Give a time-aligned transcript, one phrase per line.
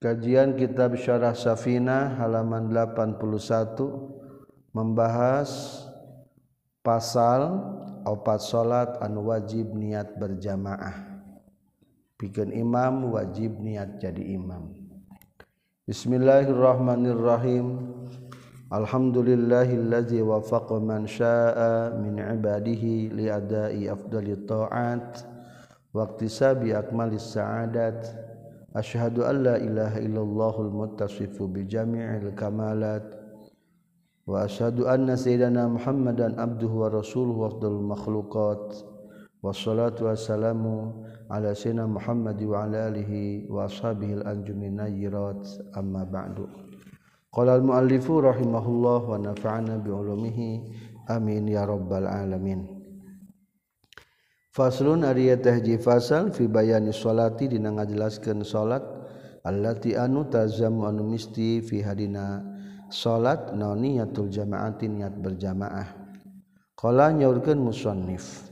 [0.00, 3.20] Kajian Kitab Syarah Safina halaman 81
[4.72, 5.76] membahas
[6.80, 7.60] pasal
[8.08, 11.20] opat salat anu wajib niat berjamaah.
[12.16, 14.72] Pikeun imam wajib niat jadi imam.
[15.84, 17.92] Bismillahirrahmanirrahim.
[18.72, 25.28] Alhamdulillahillazi wafaqa man syaa'a min ibadihi li adai afdali ta'at
[25.92, 28.29] wa iktisabi akmalis sa'adat.
[28.70, 33.02] Ashhadu an la ilaha illallahul muttasifu bi jami'il kamalat
[34.30, 38.86] wa asyhadu anna sayyidana Muhammadan abduhu wa rasuluhu afdalul makhluqat
[39.42, 45.42] wassalatu wassalamu ala sayyidina Muhammad wa ala alihi wa ashabihi al-anjumin nayyirat
[45.74, 46.46] amma ba'du
[47.34, 50.50] qala al-muallifu rahimahullah wa nafa'ana bi ulumihi
[51.10, 52.79] amin ya rabbal alamin
[54.50, 58.82] Faslun ari tehji fasal fi bayani sholati dina ngajelaskeun salat
[59.46, 62.42] allati anu tazamu anu misti fi hadina
[62.90, 65.86] salat naon niatul jama'ati niat berjamaah.
[66.74, 68.50] Qala nyaurkeun musannif.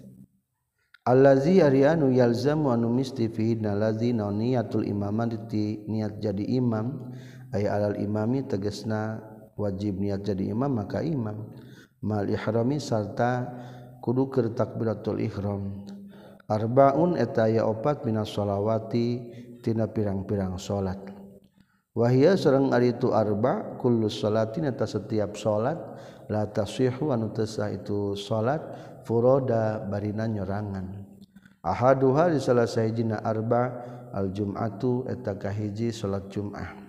[1.02, 7.10] Allazi ari anu yalzamu anu misti fi hadina lazi naon niatul imamati niat jadi imam
[7.50, 9.18] ay alal imami tegasna
[9.58, 11.50] wajib niat jadi imam maka imam
[12.06, 13.50] mal ihrami sarta
[14.08, 15.84] kudu keur takbiratul ihram.
[16.48, 19.20] Arbaun eta aya opat minas sholawati
[19.60, 20.96] tina pirang-pirang salat
[21.92, 25.76] wahia sareng ari itu arba kullu salatin eta setiap salat
[26.32, 28.64] la tasyihu anu itu salat
[29.04, 31.04] furoda barina nyorangan.
[31.60, 33.84] Ahaduha di salah sahijina arba
[34.16, 36.87] al jum'atu eta kahiji salat jum'ah.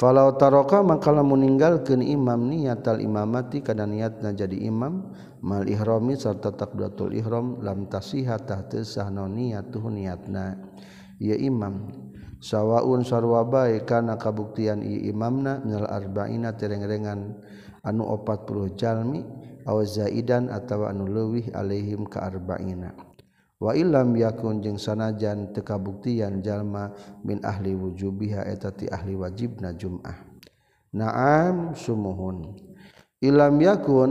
[0.00, 5.12] Falau taroka mangkala meninggalkan imam niat al imamati kada niatna jadi imam
[5.44, 10.56] mal ihrami serta takbiratul ihram lam tasiha tahta sahna niatuh niatna.
[11.20, 11.92] Ya imam.
[12.40, 17.36] Sawaun sarwa bae kana kabuktian ieu imamna minal arba'ina tereng-rengan
[17.84, 19.20] anu 40 jalmi
[19.68, 23.09] aw zaidan atawa anu leuwih alaihim ka arba'ina.
[23.60, 29.76] wa ilam yakun jeung sanajan teu kabuktian jalma min ahli wujubiha eta ti ahli wajibna
[29.76, 30.16] jum'ah.
[30.96, 32.56] Na'am sumuhun.
[33.20, 34.10] Ilam yakun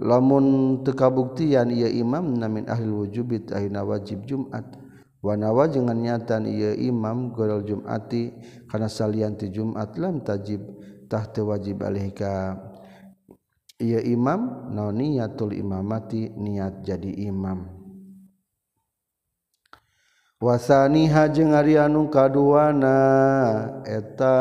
[0.00, 4.80] lamun teu kabuktian ieu imamna min ahli wujubi ahina wajib jum'at.
[5.20, 8.32] Wa nawa jangan nyatan ieu imam golol jum'ati
[8.68, 10.64] kana salian ti jum'at lam tajib
[11.08, 12.56] tah teu wajib alih ka
[13.76, 17.83] ieu imam naon niatul imamati niat jadi imam.
[20.44, 22.98] wasani hajeng ari anu kaduana.
[23.88, 24.36] Eta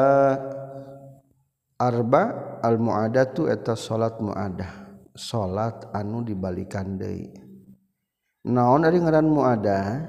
[1.80, 7.32] arba almuadatu eta salat muadah salat anu dibalikan deui.
[8.44, 10.04] Naon ari ngaran muadah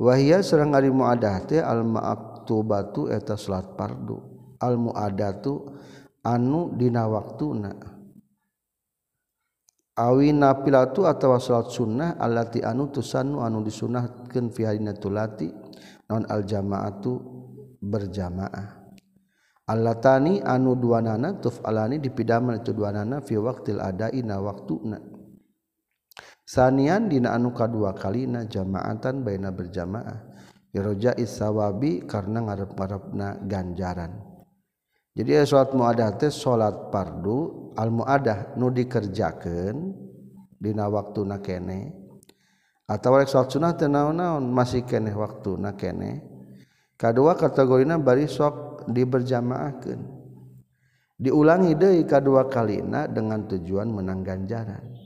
[0.00, 4.16] wahia sareng ari muadah teh al maktubatu eta salat fardu.
[4.64, 5.68] Al muadatu
[6.24, 7.93] anu dina waktuna.
[9.94, 15.50] awi napilatu atawa salat sunnah allati anu tusanu anu disunahkeun fi hadina tulati
[16.10, 17.12] non aljamaatu
[17.78, 18.84] berjamaah.
[19.64, 25.00] Allatani anu dua nana tuf dipidaman itu dua nana fi waqtil adai na waktuna.
[26.44, 30.36] Sanian dina anu kadua kalina jamaatan baina berjamaah.
[30.74, 34.33] Iroja isawabi karena ngarep-ngarepna ganjaran.
[35.14, 39.94] Jadi salat muadah teh salat fardu al muadah nu dikerjakeun
[40.58, 41.94] dina waktu kene.
[42.90, 46.12] Atau rek salat sunah teh naon-naon masih kene waktu kene.
[46.98, 50.02] Kadua kategorina bari sok diberjamaahkeun.
[51.14, 54.98] Diulangi deui kadua kalina dengan tujuan menang ganjaran.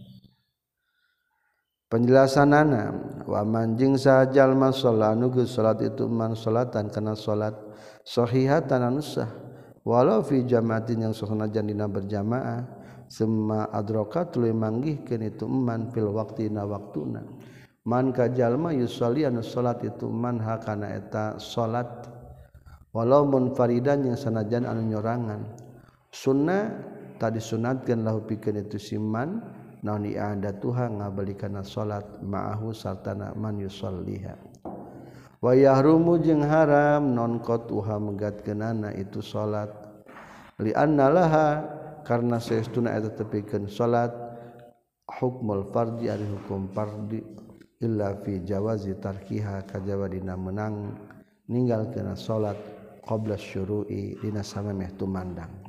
[1.93, 2.85] Penjelasanana
[3.29, 7.57] wa manjing sajal man salatu salat itu man salatan kana salat
[8.05, 9.48] sahihatan anu sah
[9.89, 12.69] walau fi jamaatin yang sohnajan dina berjamaah
[13.09, 17.25] semua adrokat tuluy manggihkeun itu man fil waqtina waktuna.
[17.89, 21.89] Man ka jalma anu salat itu man hakana eta salat
[22.93, 25.57] walau munfaridan yang sanajan anu nyorangan.
[26.13, 26.69] Sunnah
[27.17, 29.41] tadi sunatkeun lahu pikeun itu siman
[29.83, 34.35] naon ada tuha ngabalikana salat ma'ahu sartana man yusolliha
[35.39, 39.71] wayah rumu jeung haram non kot uha megatkeunana itu salat
[40.59, 41.49] li laha
[42.03, 44.11] karena saestuna eta tepikeun salat
[45.07, 47.23] hukmul fardi ari hukum fardi
[47.79, 50.99] illa fi jawazi tarkiha kajawa dina menang
[51.47, 52.59] ninggal kena salat
[53.07, 55.65] qabla syuru'i dina samemeh tumandang.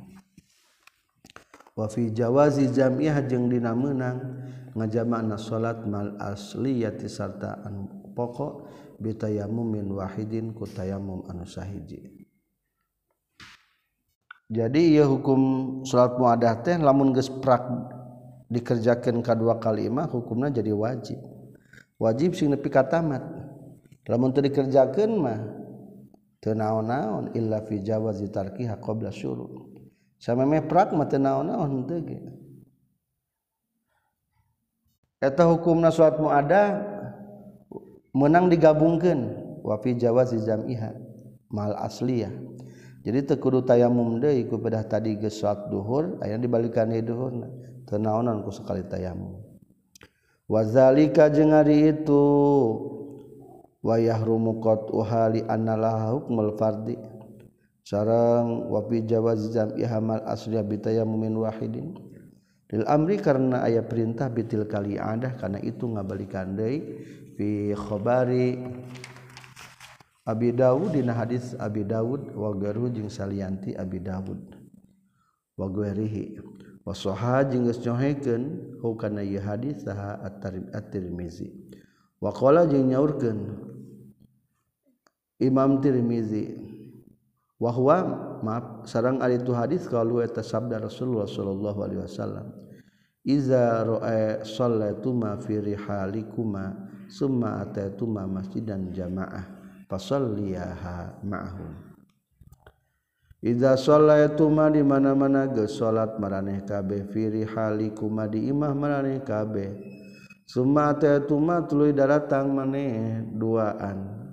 [1.72, 4.20] Wa fi jawazi jam'iyah jeung dina menang
[4.76, 8.68] ngajama'na salat mal asliyati sarta anu pokok
[9.00, 12.19] bitayamumin wahidin ku tayamum anu sahiji.
[14.50, 15.40] Jadi ia hukum
[15.86, 17.62] salat muadah teh lamun gesprak
[18.50, 21.22] dikerjakan kedua kalimah hukumnya jadi wajib.
[22.02, 23.22] Wajib sing nepi ka tamat.
[24.10, 25.38] Lamun teu dikerjakeun mah
[26.42, 29.70] teu naon-naon illa fi jawazi tarkiha qabla syurut
[30.18, 32.18] sameme prak mah teu naon-naon teu ge.
[35.22, 36.66] Eta hukumna salat muadah
[38.10, 39.20] menang digabungkeun
[39.62, 40.90] wa fi jawazi jam'iha
[41.54, 42.34] mal asliyah
[43.00, 47.32] jadi tekudu tayamum deui ku pedah tadi geus salat duhur aya dibalikan di duhur
[47.88, 49.40] teu naonan ku sekali tayamum.
[50.50, 52.24] Wazalika jeung ari itu
[53.80, 56.98] wa yahrumu qat'uha li anna laha hukmul fardi.
[57.86, 61.96] Sareng wa fi jawazi jam'ihamal asliya bitayammumin wahidin.
[62.70, 67.00] Lil amri karena aya perintah bitil kali adah karena itu ngabalikan deui
[67.34, 68.60] fi khabari
[70.30, 74.54] Abi Dawud dina hadis Abi Dawud wa garu jeung salianti Abi Dawud.
[75.58, 76.38] Wa guerihi
[76.86, 80.22] wa sahha jeung geus nyohekeun hukana ieu hadis saha
[80.70, 81.50] at-Tirmizi.
[82.22, 83.58] Wa qala jeung nyaurkeun
[85.42, 86.52] Imam Tirmizi
[87.60, 87.96] wa huwa
[88.40, 92.56] maaf sareng ari tu hadis qalu eta sabda Rasulullah sallallahu alaihi wasallam
[93.20, 99.59] iza ra'a sallatu ma fi rihalikuma summa ataytuma masjidan jamaah
[99.90, 101.90] fasalliyaha ma'hum
[103.40, 109.80] Idza shallaituma di mana-mana geus salat maraneh kabeh fi rihalikuma di imah maraneh kabeh.
[110.44, 114.28] Summa ataytuma tuluy daratang maneh duaan.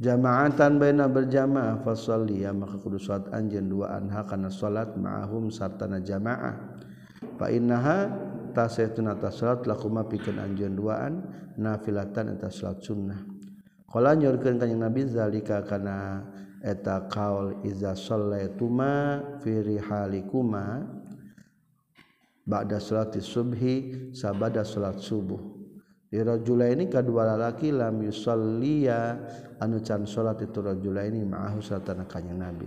[0.00, 4.08] Jamaatan baina berjamaah fasalliya maka kudu salat anjeun duaan.
[4.08, 6.56] Hakana salat ma'hum sartana jamaah.
[7.36, 8.08] Fa innaha
[8.56, 11.20] tasaytuna tasalat lakuma pikeun anjeun duaan
[11.60, 13.33] nafilatan eta salat sunnah
[13.94, 16.26] Kala nyurkeun kanjing Nabi zalika kana
[16.66, 20.82] eta kaul iza shallaituma fi rihalikuma
[22.42, 25.38] ba'da salati subhi sabada salat subuh.
[26.10, 29.14] Di rajula ini kedua lalaki lam yusalliya
[29.62, 32.66] anu can salat itu rajula ini ma'ahu salatana kanjing Nabi.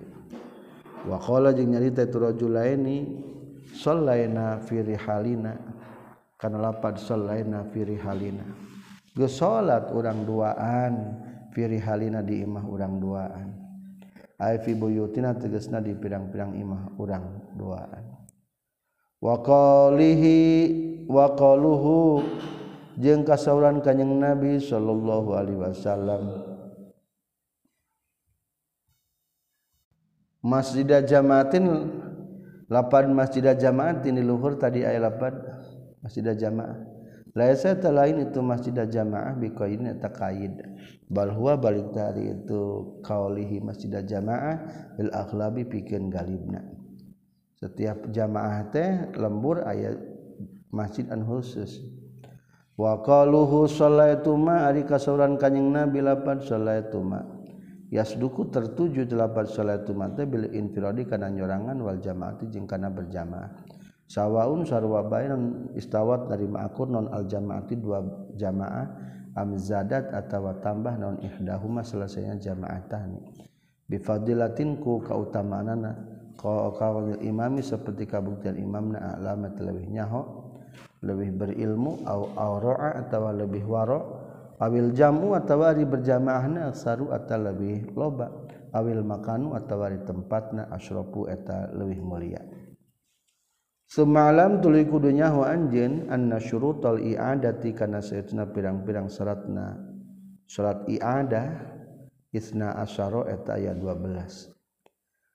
[1.12, 3.04] Wa qala jeung nyarita itu rajula ini
[3.76, 5.60] shallaina fi rihalina
[6.40, 8.48] kana lapad shallaina fi rihalina
[9.18, 11.18] Gus salat urang duaan
[11.50, 13.50] firi halina di imah urang duaan.
[14.38, 18.06] Aifi buyutina tegesna di pirang-pirang imah urang duaan.
[19.18, 20.38] Waqalihi
[21.10, 22.22] waqaluhu
[23.02, 26.24] jeung kasauran kanjing Nabi sallallahu alaihi wasallam.
[30.46, 31.90] Masjidah jamaatin
[32.70, 35.34] lapan masjidah jamaatin di luhur tadi ayat lapan
[36.06, 36.87] masjidah jamaah.
[37.38, 39.86] Laisa lain itu masjidah jamaah bikoin
[41.06, 44.58] Bal huwa balik dari itu kaulihi masjidah jamaah
[44.98, 46.66] bil akhlabi pikeun galibna.
[47.62, 50.02] Setiap jamaah teh lembur ayat
[50.74, 51.78] masjid an khusus.
[52.74, 57.22] Wa qaluhu sallaitu ma ari kasauran kanjing nabi lapan sallaitu ma.
[57.94, 63.77] Yasduku tertuju delapan sallaitu ma teh bil infiradi kana nyorangan wal jamaati jeung kana berjamaah.
[64.08, 68.04] Sawwaun sarwabayan istawat dari makur non aljamaati dua
[68.40, 68.88] jamaah
[69.36, 73.20] amzadat atau tambah non ihdahuma selesainya jamaatan
[73.92, 75.84] bifadlatinku keutamaan
[76.38, 76.74] kau
[77.20, 80.22] imami seperti kabuktian imam na alamat lebih nyaho
[81.02, 82.06] lebih berilmu
[82.38, 84.22] aura atau lebih waro
[84.58, 88.34] ail jamu atau wari berjamaahna saru atau lebih loba
[88.74, 92.42] ail makanu atau wari tempatna asropu eta lebih mulia
[93.88, 99.80] semalam tuli kudunya wa anjeun anna syurutul i'adati kana sayyidina pirang-pirang syaratna
[100.48, 101.48] salat i'adah
[102.36, 104.52] isna asyara eta aya 12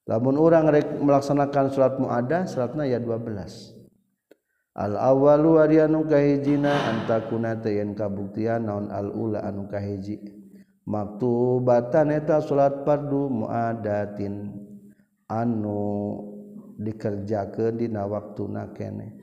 [0.06, 3.82] lamun urang rek melaksanakan salat muadah salatna aya 12
[4.73, 10.21] al awalu ari anu kahijina antakuna tayen kabuktian naon al ula anu kahiji.
[10.82, 14.50] Maktubatan eta salat fardu muadatin.
[15.30, 16.31] Anu
[16.82, 19.22] dikerjakan dina waktuna kene.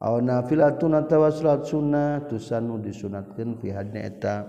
[0.00, 3.70] aw nafilatun atawa salat sunnah tusanu disunatkeun fi
[4.00, 4.48] eta.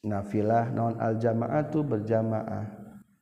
[0.00, 2.78] Nafilah naon aljamaatu berjamaah.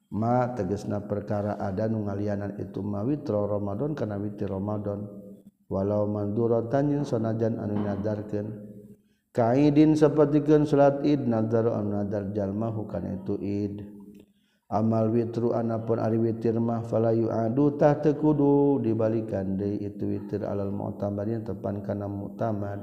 [0.09, 5.05] Ma tegasna perkara ada nu ngalianan itu ma witra ramadan kana witir ramadan.
[5.69, 8.47] Walau manduro jeung sanajan anu nadarkeun.
[9.37, 13.98] Kaidin sepertikan salat id nadar anu nadar jalma bukan itu id.
[14.69, 20.45] amal witru anapun ari witir mah fala yu'adu tah teu kudu dibalikan deui itu witir
[20.45, 22.81] alal mu'tamadin tepan kana mu'tamad.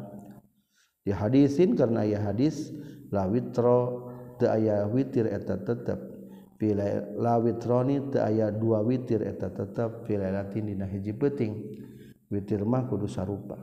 [1.06, 2.74] Di hadisin karena ya hadis
[3.14, 4.10] la witro
[4.42, 6.18] teu aya witir eta tetep.
[6.56, 6.88] Pila
[7.20, 11.54] la witroni teu aya dua witir eta tetep pila latin dina hiji penting
[12.34, 13.62] witir mah kudu sarupa.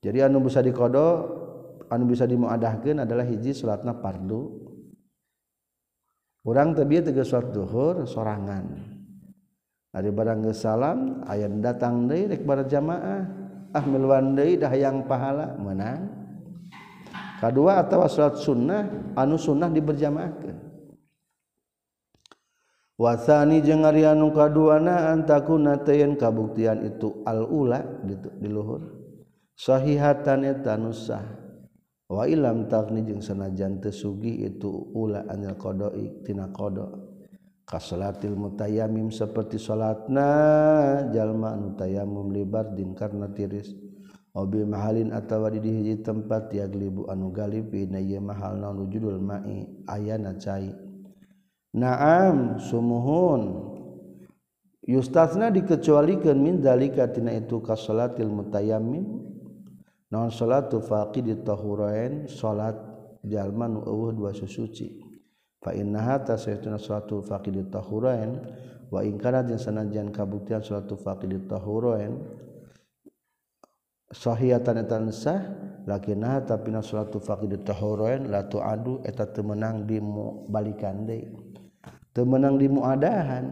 [0.00, 1.36] Jadi anu bisa dikodo
[1.92, 4.67] anu bisa dimuadahkeun adalah hiji salatna fardu.
[6.44, 8.94] orang tadi tegas suat duhur sorangan.
[9.88, 13.48] Dari barang salam ayat datang dari rek bar jamaah.
[13.68, 16.08] Ah miluan dah yang pahala menang
[17.36, 20.56] kedua atau surat sunnah anu sunnah diberjamaahkan
[22.96, 27.84] wasani jeung ari anu kaduana antakuna tayen kabuktian itu al ula
[28.40, 28.88] diluhur.
[29.52, 31.47] Sahihatan eta nusah
[32.08, 36.88] wailam takni jeung sanajan teu sugih itu ula anil qada'i tina qada.
[37.68, 43.76] Kasalatil mutayammim seperti salatna jalma anu tayammum libar din karna tiris.
[44.32, 49.68] Obi mahalin atawa di hiji tempat yaglibu anu galib dina ieu mahal naon judul mai
[49.84, 50.72] ayana cai.
[51.76, 53.68] Naam sumuhun.
[54.88, 59.27] Yustasna dikecualikeun min dalika tina itu kasalatil mutayammim.
[60.08, 62.76] naon salatu faqi di tahurain salat
[63.24, 65.04] jalma nu eueuh dua susuci
[65.60, 68.40] fa innaha tasaytuna salatu faqi di tahurain
[68.88, 72.16] wa in kana jeung sanajan kabuktian salatu faqi di tahurain
[74.08, 75.40] sahihatan etan sah
[75.84, 80.00] lakinah tapi na salatu faqi di tahurain la tu adu eta teu meunang di
[80.48, 81.28] balikan deui.
[82.16, 83.46] Teu meunang di muadahan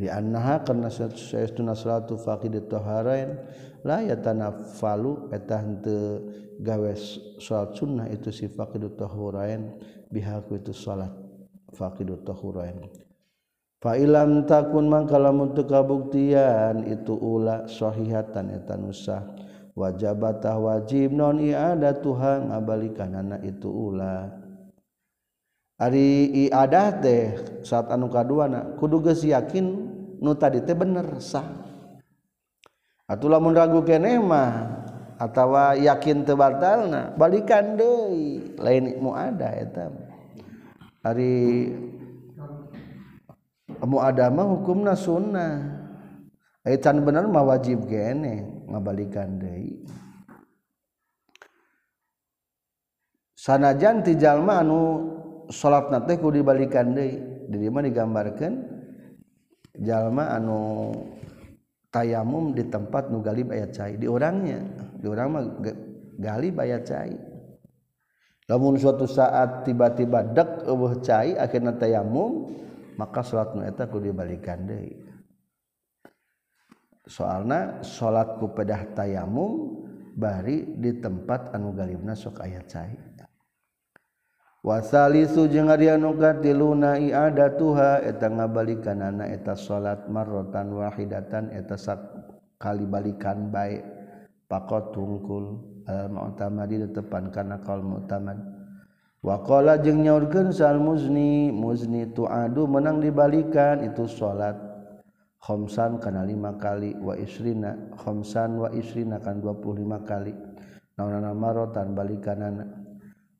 [0.00, 3.36] li annaha karena saytuna salatu faqi di tahurain
[3.84, 6.24] laya tanah falu etah henteu
[6.58, 6.92] gawe
[7.38, 9.76] salat sunnah itu si faqidut tahurain
[10.08, 11.12] bihaku itu salat
[11.76, 12.80] faqidut tahurain.
[13.84, 19.28] Fa ilam takun mangka untuk teu kabuktian itu ula sahihatan eta nusah.
[19.74, 24.30] Wajabatah wajib non iada ngabalikan anak itu ula.
[25.76, 27.24] Ari iadah teh
[27.66, 29.66] saat anu kaduana kudu geus yakin
[30.22, 31.63] nu tadi teh bener sah.
[33.04, 34.80] atau lamun ragu kene mah
[35.20, 38.56] atawa yakin tebatalna balikan deui.
[38.56, 39.92] Lain mu ada eta
[41.04, 41.68] ari
[43.84, 45.84] mu ada mah hukumna sunnah.
[46.64, 49.84] Ai can bener mah wajib kene ngabalikan deui.
[53.36, 54.80] Sanajan ti jalma anu
[55.52, 57.20] salatna teh kudu dibalikan deui.
[57.44, 58.54] Di mah digambarkeun
[59.84, 60.88] jalma anu
[61.94, 63.94] tayamum di tempat nu galib aya cai.
[63.94, 64.58] Di orangnya
[64.98, 65.44] di orang mah
[66.18, 67.14] galib aya cai.
[68.50, 72.50] Lamun suatu saat tiba-tiba dek eueuh cai akhirna tayamum
[72.98, 74.98] maka salat nu eta kudu dibalikan deui.
[77.06, 79.86] Soalna salat ku pedah tayamum
[80.18, 83.13] bari di tempat anu galibna sok aya cai.
[84.64, 91.76] wasalisu jeung ari anu katiluna iada tuha eta ngabalikan anak eta salat marrotan wahidatan eta
[92.56, 93.84] kali balikan baik
[94.48, 98.40] pakot tungkul al mu'tamadi tetepan kana qaul mu'tamad.
[99.24, 104.56] Waqala jeung nyaurkeun sal muzni muzni tuadu menang dibalikan itu salat
[105.40, 110.32] khamsan kana lima kali wa isrina khamsan wa isrina kan 25 kali.
[110.96, 112.83] Naonan marotan balikanana.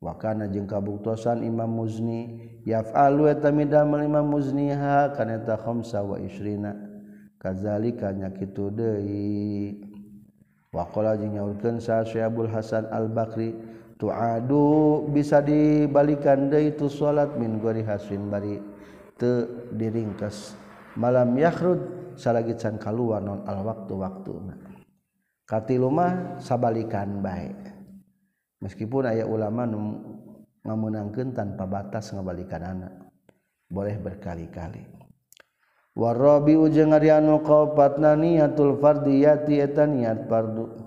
[0.03, 6.75] wakana jeung kabuktosan Imam Muzni yaf'alu eta midamel Imam Muzniha kana eta khamsa wa isrina
[7.41, 9.81] kadzalika nya kitu deui.
[10.75, 13.55] Wa qala jeung nyaurkeun sa Syabul Hasan Al Bakri
[13.95, 18.59] tuadu bisa dibalikan deui tu salat min gori hasin bari.
[19.15, 20.59] Teu diringkes
[20.99, 24.55] malam yakhrud salagi can kaluar non al waktu waktuna
[25.47, 27.74] katilu mah sabalikan bae.
[28.63, 29.67] meskipun ayah ulama
[30.65, 32.93] ngamunangkeun tanpa batas ngabalikan anak.
[33.65, 34.85] Boleh berkali-kali.
[35.95, 40.85] Warabi ujeng Arianu kaopatna niatul fardiyati eta niat fardu.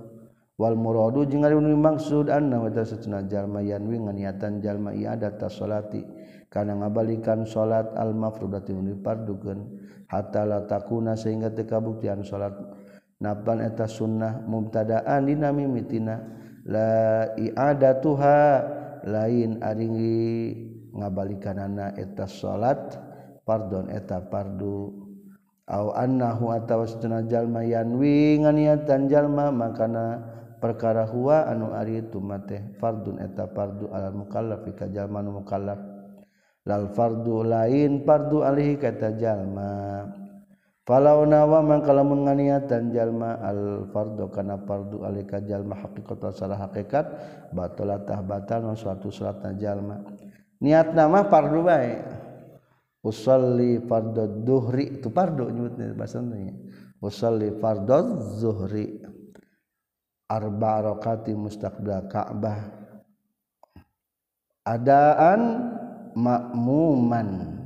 [0.58, 6.02] Wal muradu jeung ari anu maksud anna wa tasatuna jalma yanwi nganiatan jalma iadat tasolati
[6.50, 9.78] kana ngabalikan salat al mafrudati anu fardukeun
[10.10, 12.58] hatta la takuna sehingga teu kabuktian salat.
[13.22, 16.22] Napan eta sunnah mubtadaan dina mimitina
[16.68, 18.40] laada Tuha
[19.08, 20.52] lain aringi
[20.92, 23.00] ngabalikkanana eta salat
[23.48, 25.08] pardon eta pardu.
[27.28, 30.16] Jalma yanwi nganiatan jalma makana
[30.64, 35.76] perkara huwa anu Ari itu mate fardun eta pardu al mukallaf zaman mukallaf.
[36.64, 40.08] Lal fardu lain pardu alih kata jalma.
[40.88, 47.04] Falau nawa mangkala menganiatan jalma al fardu kana fardu alika jalma haqiqatan salah hakikat
[47.52, 50.00] batalatah batal suatu salatna jalma.
[50.64, 51.92] Niat nama fardu bae.
[53.04, 56.56] Usolli fardhu duhri itu pardo nyebutnya bahasanya
[57.04, 59.04] usolli fardhu zuhri.
[60.28, 62.78] Arba rakaati mustaqbil Ka'bah
[64.68, 65.40] adaan
[66.12, 67.57] makmuman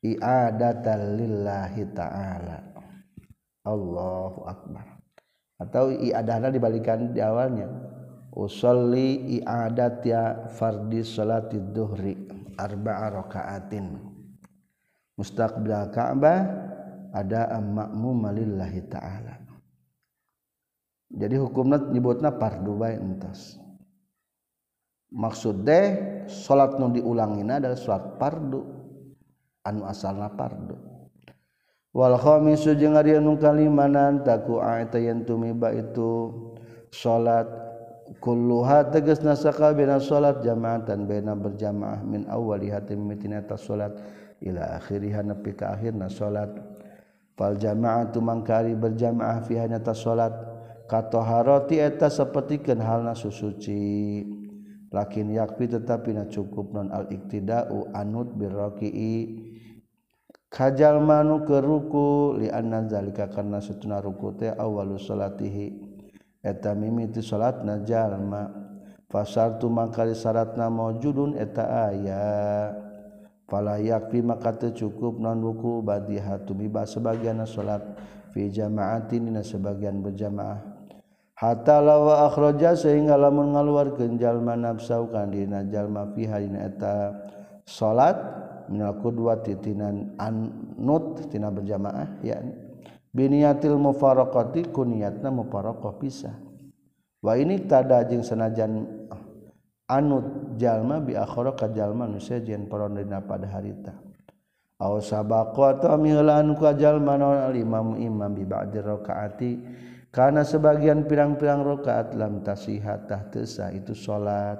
[0.00, 2.58] i'adatan lillahi ta'ala.
[3.64, 4.86] Allahu akbar.
[5.60, 7.68] Atau i'adahna dibalikan di awalnya.
[8.32, 12.16] Usolli i'adat ya fardhi salati duhri
[12.56, 14.00] arba'a rakaatin.
[15.20, 16.40] Mustaqbil Ka'bah
[17.12, 19.34] ada makmum lillahi ta'ala.
[21.10, 23.58] Jadi hukumnya nyebutna fardu bae entas.
[25.10, 25.86] Maksud deh
[26.30, 28.79] salat nu diulangina adalah salat fardu
[29.66, 30.16] anu asal
[32.96, 34.62] ari anu kalimanan taku
[34.96, 36.32] yen tumiba itu
[36.94, 37.46] salat
[38.18, 43.94] kulluha tegasna nasaka salat jamaatan baina berjamaah min awali hati mitineta salat
[44.42, 46.50] ila akhiriha nepi ka akhirna salat
[47.38, 50.34] fal jamaatu mangkari berjamaah fiha nyata salat
[50.90, 54.26] katoharoti eta sapertikeun halna susuci.
[54.90, 59.38] Lakin yakfi tetapi na cukup non al iktidau anut birraqi'i
[60.50, 65.88] kajal manu ke ruku lizalika karena setuna ruku teh awalu salatihi.
[66.42, 68.48] Eta mimiti salat jalma.
[69.10, 72.26] Fasartu mangkali syaratna maujudun eta aya.
[73.50, 77.82] Fala yakfi maka cukup non wuku badiha tumiba sebagian salat.
[78.30, 80.62] Fi jamaatin dina sebagian berjamaah.
[81.34, 87.10] Hatta lawa akhraja sehingga lamun ngaluarkeun jalma nafsau kan dina jalma fi dina eta.
[87.66, 88.16] Salat
[88.70, 92.38] minal qudwati tinan anut tina berjamaah ya.
[93.10, 96.38] Biniatil mufaraqati kuniatna mufaraqah pisah.
[97.20, 98.86] Wa ini tada jeung sanajan
[99.90, 103.92] anut jalma bi akhara ka jalma nu sejen parondina pada harita.
[104.80, 109.52] Aw sabaqu atau milan ku jalma naon imam imam bi ba'di rakaati.
[110.10, 113.30] Karena sebagian pirang-pirang rakaat lam tasihat tah
[113.70, 114.58] itu salat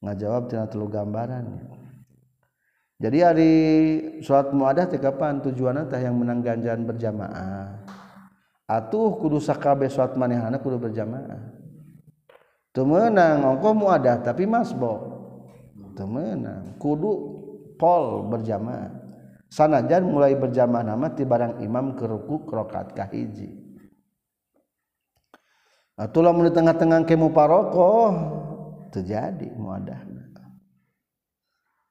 [0.00, 1.44] ngajawab tina telu gambaran
[2.98, 3.52] jadi hari
[4.20, 5.40] sholat muadah teh kapan?
[5.40, 7.86] Tujuan teh yang menang ganjaran berjamaah.
[8.68, 11.60] Atuh kudu sakabe sholat manehana kudu berjamaah.
[12.72, 14.92] Teu meunang ongko muadah tapi masbo
[15.92, 17.12] teu meunang kudu
[17.76, 19.02] pol berjamaah.
[19.52, 22.48] Sanajan mulai berjamaah nama ti barang imam ke ruku
[22.96, 23.62] kahiji
[26.02, 28.10] atuh lamun di tengah-tengah kemu parokoh
[28.90, 30.00] terjadi muadah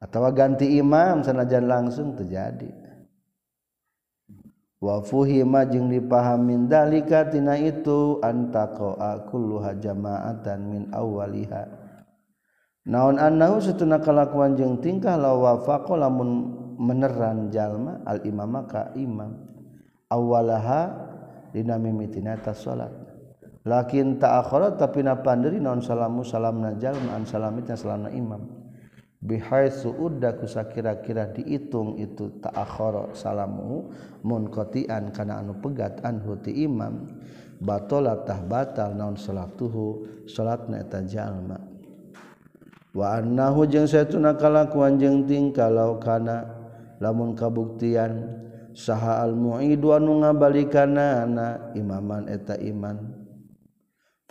[0.02, 2.74] atau ganti imam sanajan langsung terjadi.
[4.82, 11.70] Wa fuhima jeung dipahamin dalika tina itu antaqa kulluha jama'atan min awwaliha.
[12.90, 19.38] Naon annahu satuna kalakuan jeung tingkah la lamun meneran jalma al imama ka imam.
[20.10, 20.90] Awwalaha
[21.54, 22.90] dina mimitina ta salat.
[23.62, 28.61] Lakin ta'akhara tapi na panderi naon salamu salamna jalma an salamitna salamna imam
[29.22, 33.94] bihai suuda kusa kira-kira dihitung itu ta'akhara salamu
[34.26, 37.22] munqati'an kana anu pegat anhu ti imam.
[37.62, 41.62] Batalatah batal naon salatuhu salatna eta jalma.
[42.90, 45.70] Wa annahu jeung saytuna kalakuan jeung tingkah
[46.02, 46.58] kana
[46.98, 48.42] lamun kabuktian
[48.74, 51.30] saha al mu'idu anu ngabalikana
[51.78, 53.21] imaman eta iman.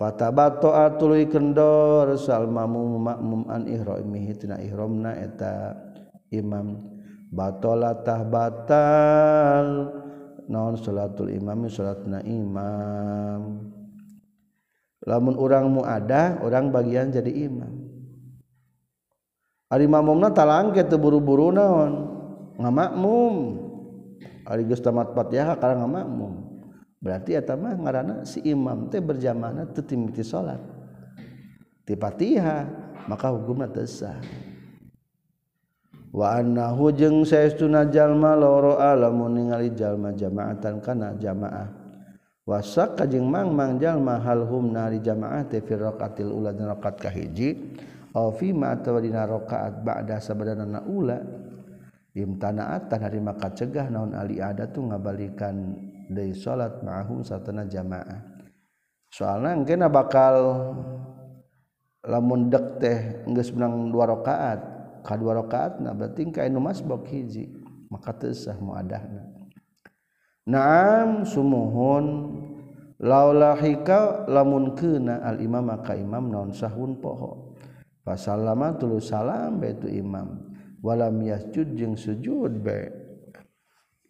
[0.01, 0.97] Fatabattoa
[1.29, 5.77] kendor salmamu makmum an ihramihi tina ihramna eta
[6.33, 6.81] imam
[7.29, 9.67] batalatah batal.
[10.49, 13.71] Naon salatul imami salatna imam.
[15.05, 17.93] Lamun urang muada orang bagian jadi imam.
[19.69, 21.93] Ari mamumna talangke teu buru-buru naon?
[22.57, 23.35] Ngamakmum
[24.49, 26.50] ari geus tamat Fatihah karang ngamakmum
[27.01, 30.61] berarti eta mah ngaranna si imam teh berjamaah teu timiti salat
[31.89, 31.97] ti
[33.09, 34.21] maka hukumna teu sah.
[36.11, 41.71] Wa annahu jeung saestuna jalma loro alamun ningali jalma jamaatan kana jamaah.
[42.47, 47.79] Wasak jeung mang-mang jalma hal nari jamaah te fi raqatil ula dina rakaat kahiji
[48.11, 51.23] aw fi ma atawa dina rakaat ba'da sabadana ula.
[52.11, 55.79] Imtanaatan hari maka cegah naon ali ada tu ngabalikan
[56.11, 58.43] dari salat ma'ahu satana jamaah.
[59.15, 60.35] Soalnya mungkin bakal
[62.03, 62.99] lamun dek teh
[63.31, 64.61] nggak sebenang dua rakaat
[65.07, 67.47] ka dua rakaat nah berarti kain mas bok hiji.
[67.91, 69.27] Maka tesah muadahna.
[70.47, 72.39] Naam sumuhun.
[73.01, 77.57] Laulahika lamun kena al imam maka imam non sahun poho.
[78.05, 80.53] Fasalama tulu salam baitu imam.
[80.85, 82.93] Walam yasjud jeung sujud be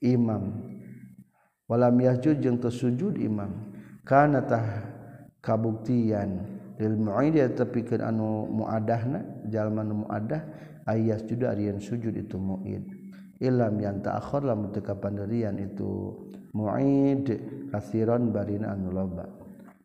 [0.03, 0.70] imam.
[1.71, 3.71] walam yahjud jeung teu sujud imam.
[4.03, 4.67] Kana tah
[5.39, 6.43] kabuktian
[6.83, 10.43] lil muida tepikeun anu muadahna jalma nu muadah
[10.91, 12.83] ayas juda arian sujud itu muid
[13.39, 16.13] ilam yang ta'akhir lamun teu kapanderian itu
[16.53, 17.31] muid
[17.71, 19.31] kasiron barina anu loba.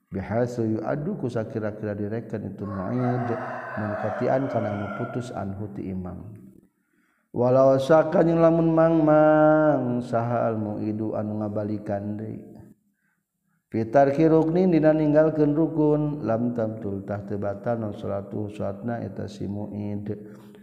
[0.09, 3.27] Bihasu yu'addu kusakira-kira direken itu muid
[3.77, 6.44] munqati'an kana putus anhu ti imam.
[7.35, 12.55] walau sakan yang lamun mangmang saha al muidu anu ngabalikan deui.
[13.67, 19.51] Fitar kirukni dina ninggalkeun rukun lam tamtul tah teu batal non salatu salatna eta si
[19.51, 20.07] muid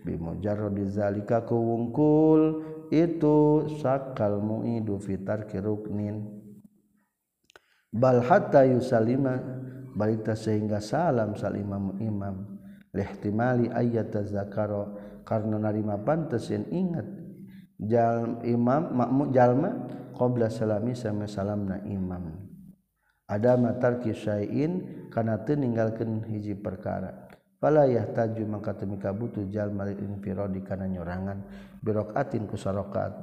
[0.00, 6.24] bi mujarradi zalika ku wungkul itu sakal muidu fitar kiruknin
[7.92, 9.36] bal hatta yusalima
[9.92, 12.48] balita sehingga salam salimam imam.
[12.92, 17.06] Lihtimali ayat zakaro karena narima pantas yang ingat.
[17.82, 19.70] Jal imam makmuk jalma
[20.14, 22.46] qabla salami sama salamna imam.
[23.26, 27.26] Ada matar kisain karena teu ninggalkeun hiji perkara.
[27.58, 31.46] Fala yahtaju maka teu butuh jalma infiradi kana nyorangan.
[31.82, 33.14] Birokaatin ku sarokat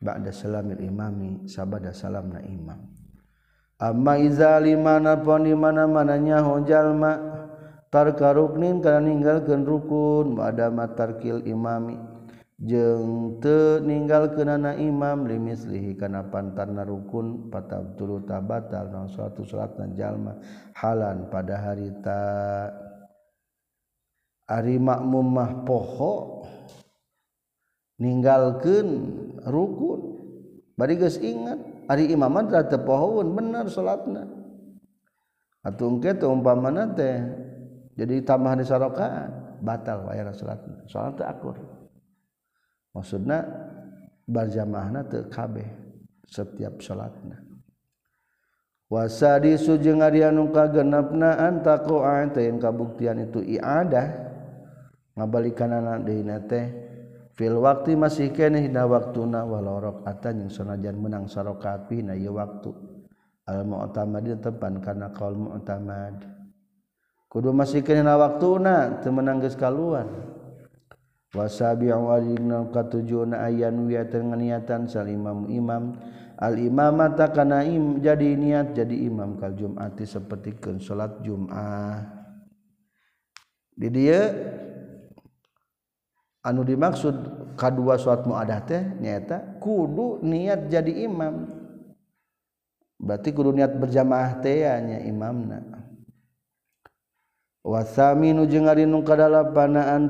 [0.00, 2.88] ba'da salamil imami sabada salamna imam.
[3.80, 6.60] Amma iza limana pon di mana-mana nyaho
[7.90, 11.98] tarkaruknin karena meninggalkan rukun madama tarkil imami.
[12.60, 20.36] Jeng te ninggalkeunana imam limislihi kana pantarna rukun patabtulu tabatal naon suatu salat jalma
[20.76, 22.20] halan pada harita.
[24.44, 26.44] Ari makmum mah poho
[27.96, 28.88] ninggalkeun
[29.48, 30.00] rukun.
[30.76, 34.28] Bari geus ingat ari imam mah teu pohoeun bener salatna
[35.60, 37.20] atuh engke teh umpamana teh
[38.00, 41.56] jadi tambahan di sarokaan batal wayana salat salat teu akur.
[42.96, 43.44] Maksudna
[44.24, 45.68] berjamaahna teu kabeh
[46.24, 47.50] setiap salatna
[48.90, 52.02] wasadi sujeng ari anu kagenepna antaku
[52.36, 54.28] yang kabuktian itu iadah.
[55.10, 56.70] Ngabalikanan deuna teh
[57.34, 62.70] fil waktu masih keneh dina waktuna walau rakaatan yang sanajan menang sarokaat pina ieu waktu.
[63.50, 66.29] Al mu'tamad tepan karena kaul mu'tamad.
[67.30, 70.10] kudu masih kena waktu na temenangges kaluan
[71.30, 75.94] wasabi awalina katujuna ayan wiatan niatan sal imam imam.
[76.40, 82.00] Al imamata kana im jadi niat jadi imam kal jumati seperti kun salat jumat
[83.76, 84.32] di dia
[86.40, 87.12] anu dimaksud
[87.60, 91.60] kadua suat muadah teh nyata kudu niat jadi imam.
[92.96, 94.64] Berarti kudu niat berjamaah teh
[95.08, 95.89] imamna.
[97.60, 99.04] wasami nujeng ari nu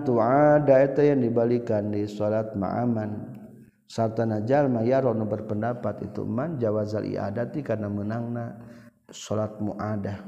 [0.03, 3.39] tu ada eta yang dibalikan di salat ma'aman.
[3.91, 8.55] Sarta najalma yaro nu berpendapat itu man jawazal iadati karena menangna
[9.11, 10.19] salat muadah.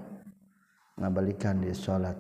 [0.99, 2.19] Ngabalikan di salat.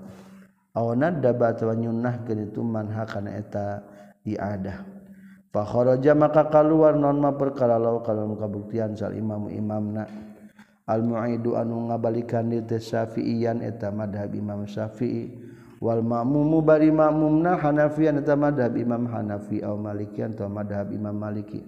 [0.72, 3.84] Awanad dabat wa nyunnah itu man hakana eta
[4.24, 4.78] iadah.
[5.52, 10.31] Fa kharaja maka kaluar non ma perkara law kalau kabuktian sal imam imamna.
[10.88, 15.50] almuaidu anu ngabalikan di syafi'iyan eta madhab imam syafi'i.
[15.82, 21.58] Wal ma'mumu bari ma'mumna hanafiyan eta madhab imam hanafi au malikiyan atau madhab imam maliki.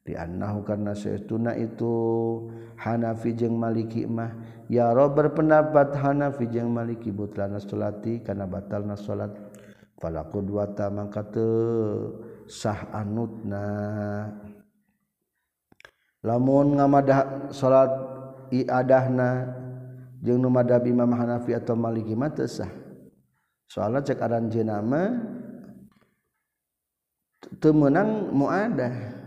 [0.00, 1.92] Di annahu karna saytuna itu
[2.80, 4.32] hanafi jeung maliki mah
[4.64, 9.36] ya rob berpendapat hanafi jeung maliki butlana salati kana batalna salat.
[10.00, 12.16] Fala qudwata mangka teu
[12.48, 13.68] sah anutna.
[16.24, 18.09] Lamun ngamadah salat
[18.52, 19.50] iadahna
[20.20, 22.68] jeung nu madhab Imam Hanafi atau Maliki mah teu sah.
[23.70, 25.16] Soalna cek aran jenama
[27.62, 29.18] teu meunang muadah.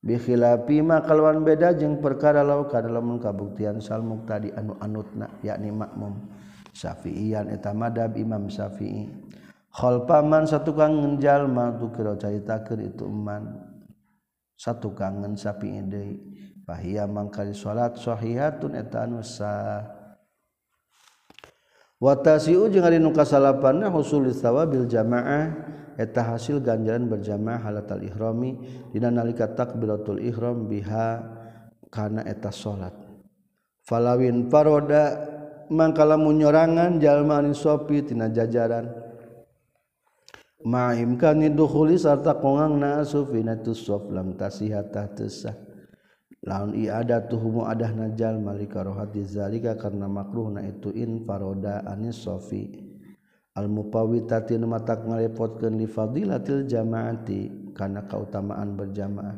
[0.00, 5.28] Bi khilafi ma kalwan beda jeung perkara law kana lamun kabuktian sal muqtadi anu anutna
[5.44, 6.16] yakni makmum.
[6.70, 9.10] Syafi'iyan eta madhab Imam Syafi'i.
[9.70, 13.58] Khalpaman satu kangen jalma tu kira caritakeun itu eman.
[14.56, 16.29] Satu kangen Syafi'i deui
[16.70, 19.90] fahiya mangkali salat sahihatun eta anu sah
[21.98, 25.50] wa tasiu jeung ari nu kasalapanna husul thawabil jamaah
[25.98, 28.54] eta hasil ganjaran berjamaah halatal ihrami
[28.94, 31.26] dina nalika takbiratul ihram biha
[31.90, 32.94] kana eta salat
[33.82, 35.26] falawin paroda
[35.66, 38.90] mangkala munyorangan jalma sopi tina jajaran.
[40.60, 45.69] Ma'im kani dukhuli sarta kongang na asufina tusaf lam tasihatah tesah
[46.40, 52.88] laun iada tuhumu adah najal malika rohati zalika karena makruhna itu in faroda anis sofi.
[53.58, 59.36] Al mupawitati matak ngarepotkeun li fadilatil jamaati kana kautamaan berjamaah.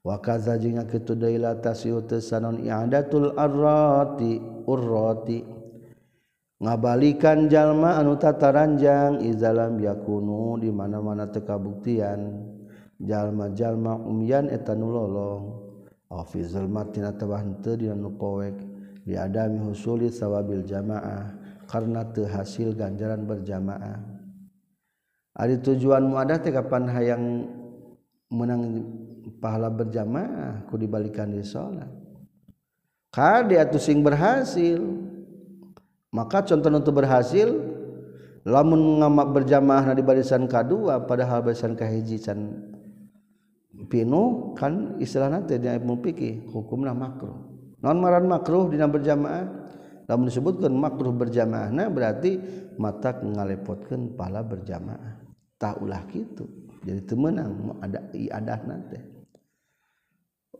[0.00, 5.44] Wa kaza jeung kitu daila tasiu sanon iadatul arrati urrati.
[6.58, 12.34] Ngabalikan jalma anu tataranjang izalam yakunu di mana-mana tekabuktian
[12.98, 15.67] jalma-jalma umyan eta nu lolong.
[16.08, 18.56] ofizmatinawek
[19.08, 21.32] diadami husulit sawabil jamaah
[21.68, 24.00] karena terhasil ganjaran berjamaah.
[25.38, 27.46] Ada tujuan muada kapan hayang
[28.32, 28.84] menang
[29.38, 30.66] pahala berjamaah?
[30.66, 31.88] Ku dibalikan di sholat.
[33.08, 34.80] Kade atau sing berhasil.
[36.08, 37.52] Maka contoh untuk berhasil
[38.48, 42.64] lamun ngamak berjamaah na di barisan kedua padahal barisan kahiji can
[43.86, 47.38] pinu kan istilah nanti dia ilmu pikir hukumlah makruh.
[47.78, 49.46] Non maran makruh dina berjamaah
[50.10, 52.42] lamun disebutkan makruh berjamaah nah berarti
[52.74, 55.22] mata ngalepotkan pala berjamaah.
[55.58, 56.46] Tak ulah gitu
[56.82, 58.98] jadi temenang ada iadah nanti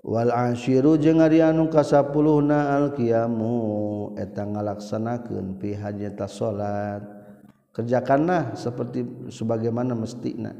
[0.03, 7.03] wal asyiru jeung ari anu kasapuluhna al qiyamu eta ngalaksanakeun pi hajata salat.
[7.69, 10.51] Kerjakanlah seperti sebagaimana mestina.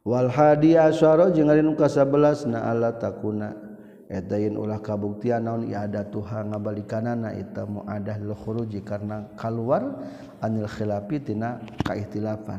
[0.00, 3.52] Walhadi asyara jeung ari nu ka-11 na Allah takuna.
[4.10, 10.02] Edain ulah kabuktian naon iada tuha ngabalikanana eta muadah lil khuruji karena keluar
[10.42, 12.58] anil khilafi tina kaihtilafan.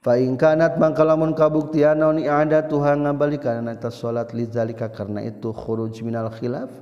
[0.00, 6.00] Fa in kanat mangkalamun kabuktian naon ada Tuhan ngabalikanana eta salat lizalika karena itu khuruj
[6.00, 6.72] minal khilaf.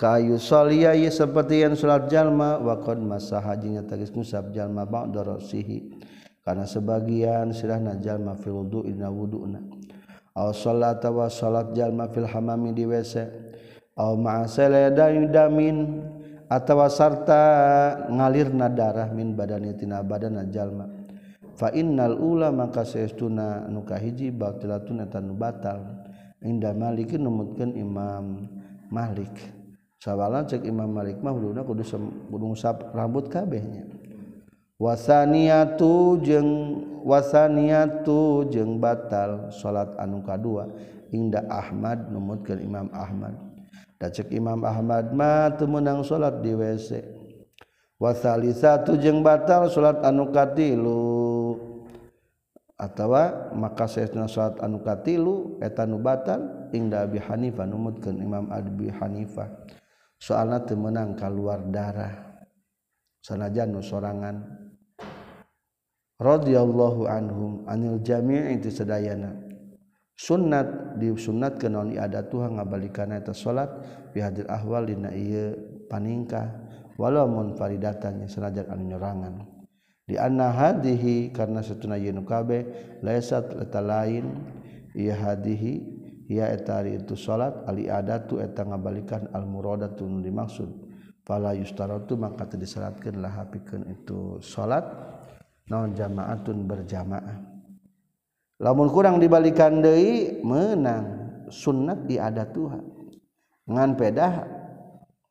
[0.00, 5.36] Kayu solia ye seperti yang salat jalma wa qad masaha jeung tagis musab jalma ba'da
[5.36, 5.92] rasihi.
[6.46, 9.58] karena sebagian sirah najallma fil wudu dina wuduna.
[10.38, 13.26] Aw sallata wa salat jalma fil hamami di WC.
[13.98, 14.46] Aw ma'a
[15.26, 16.06] damin
[16.46, 17.42] atawa sarta
[18.06, 20.86] ngalirna darah min badani tina badan najallma
[21.56, 25.80] fa innal ula maka saestuna nu kahiji batilatun eta nu batal.
[26.44, 28.46] Inda malikin numutkeun imam
[28.92, 29.32] malik.
[29.98, 33.95] Sawalan cek imam malik mah kudu kudu ngusap rambut kabehnya.
[34.76, 36.50] wasaniatu jeung
[37.00, 40.68] wasaniatu jeung batal salat anu kadua.
[41.14, 43.38] Inda Ahmad numutkeun Imam Ahmad.
[43.96, 47.00] Da cek Imam Ahmad mah teu meunang salat di WC
[47.96, 51.56] wasalisatu jeung batal salat anu katilu.
[52.76, 58.92] Atawa maka saestuna salat anu katilu eta nu batal inda Abi Hanifah numutkeun Imam Abi
[58.92, 59.48] Hanifah
[60.20, 62.44] soalna teu meunang kaluar darah.
[63.24, 64.65] Sanajan nu sorangan.
[66.16, 69.36] radhiyallahu anhum anil jami'i itu sedayana
[70.16, 73.68] sunnat disunat ke naon iada Tuhan ngabalikan eta salat
[74.16, 75.52] bihadir ahwal dina ieu
[75.92, 76.56] paningkah
[76.96, 79.44] walau munfaridatanya senajan anu nyerangan
[80.08, 82.64] di anna hadihi karena satuna yeun kabeh
[83.04, 84.40] laisat eta lain
[84.96, 90.70] ieu hadihi ia eta itu salat ali adatu eta ngabalikan al muradatun dimaksud.
[91.26, 94.86] Fala yustaratu maka teu disyaratkeun lah pikeun itu salat
[95.70, 97.38] non jamaatun berjamaah.
[98.62, 101.28] Lamun kurang dibalikan deui menang.
[101.46, 102.82] Sunnat di ada Tuhan.
[103.70, 104.34] Ngan pedah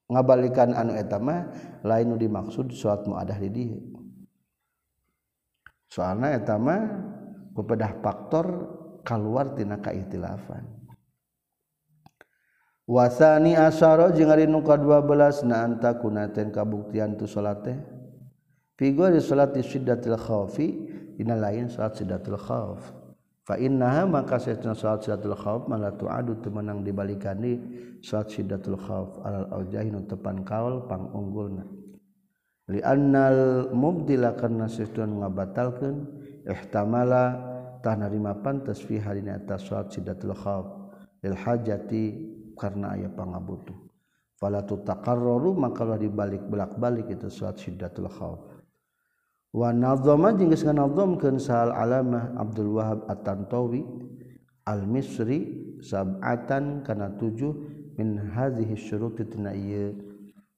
[0.08, 1.50] ngabalikan anu etama
[1.84, 3.80] lain dimaksud suat muadah di dia
[5.96, 6.76] soalnya etama
[7.56, 8.46] kepedah faktor
[9.08, 10.68] keluar tina kaihtilafan.
[12.86, 17.78] Wasani asaro jeung ari nu ka-12 na anta kunaten kabuktian tu salat teh?
[18.76, 20.68] Figur di salat syiddatil khawfi
[21.16, 22.92] dina lain salat syiddatil khawf.
[23.48, 27.56] Fa innaha maka sayatna salat syiddatil khawf mala tu'adu temenang dibalikan di
[28.04, 31.64] salat syiddatil khawf al aujahin tepan kaul pang unggulna
[32.68, 35.96] Li annal mubdila karna sayatun ngabatalkeun
[36.44, 37.24] ihtamala
[37.80, 40.68] tah narima pantas fi halina atas salat syiddatil khawf
[41.24, 42.28] lil hajati
[42.60, 43.78] karena aya pangabutuh.
[44.36, 48.55] Fala tutaqarraru maka dibalik belak-balik itu salat syiddatul khawf
[49.56, 53.88] wa nadzama jeung geus ngadhomkeun sal alamah Abdul Wahab At-Tantawi
[54.68, 57.56] Al-Misri sab'atan kana tujuh
[57.96, 59.96] min hadhihi syuruti tina ieu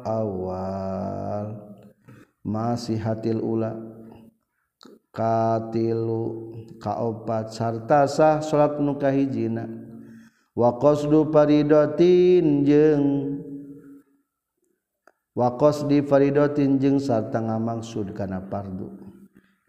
[0.05, 1.59] awal.
[2.45, 3.73] Masihatil ula.
[5.09, 9.65] Katilu kaopat sarta sah salat nukahijina
[10.53, 13.38] wa qasdu faridatin jeung
[15.39, 18.91] wa qasdi faridatin jeung sarta ngamaksud kana fardu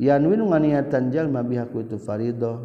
[0.03, 2.59] yanwi nu nganiatan jalma biha itu faridah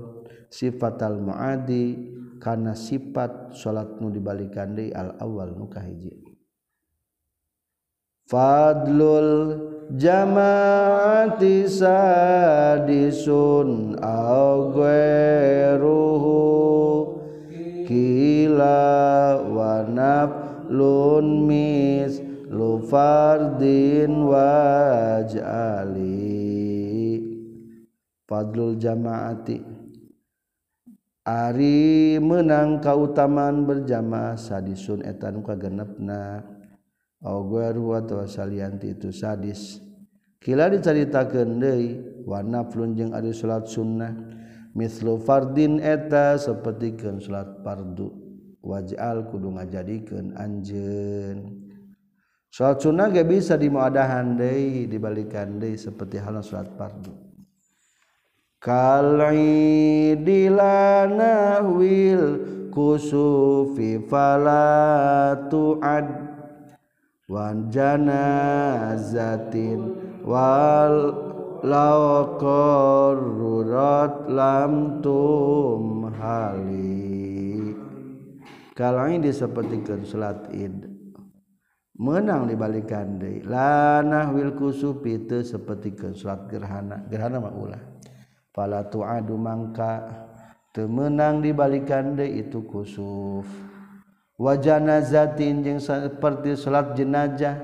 [0.50, 2.02] sifatal muadi
[2.42, 6.34] kana sifat salat nu dibalikan deui al awal nu kahiji
[8.26, 9.54] Fadlul
[9.94, 13.22] jamaati sadisun
[14.02, 14.74] au
[17.86, 18.82] kila
[19.46, 21.22] wa naflun lu
[22.88, 26.06] fardin waj'ali
[28.30, 29.62] fadlul jamaati.
[31.26, 36.46] Ari menang kautamaan berjamaah sadisun etan ka genepna
[37.26, 39.82] Agueru atau salianti itu sadis.
[40.38, 44.14] Kila diceritakan deui warna flunjeng ada salat sunnah.
[44.78, 48.14] Mislu fardin eta sapertikeun salat fardu.
[48.62, 51.65] Waj'al kudu ngajadikeun anjeun.
[52.56, 57.12] Salat sunnah gak bisa dimuadahan deui dibalikan deui seperti halnya salat fardu.
[58.64, 59.20] Kalidilana
[61.68, 62.40] wil
[62.72, 66.08] kusufi falatu ad
[67.28, 68.24] wan janazatin
[70.24, 71.12] wal
[71.60, 72.72] laqarrurat
[74.32, 76.16] lam tumhali.
[78.72, 80.95] Kal'idi seperti salat id
[81.96, 87.04] menang dibalikan de lana wilkusup itu seperti ke salat gerhana.
[87.08, 87.82] Gerhana maulah
[88.52, 90.24] pala tuadu mangka.
[90.76, 93.48] Temenang dibalikan de itu kusuf.
[94.36, 97.56] Wajana zatin yang seperti salat jenajah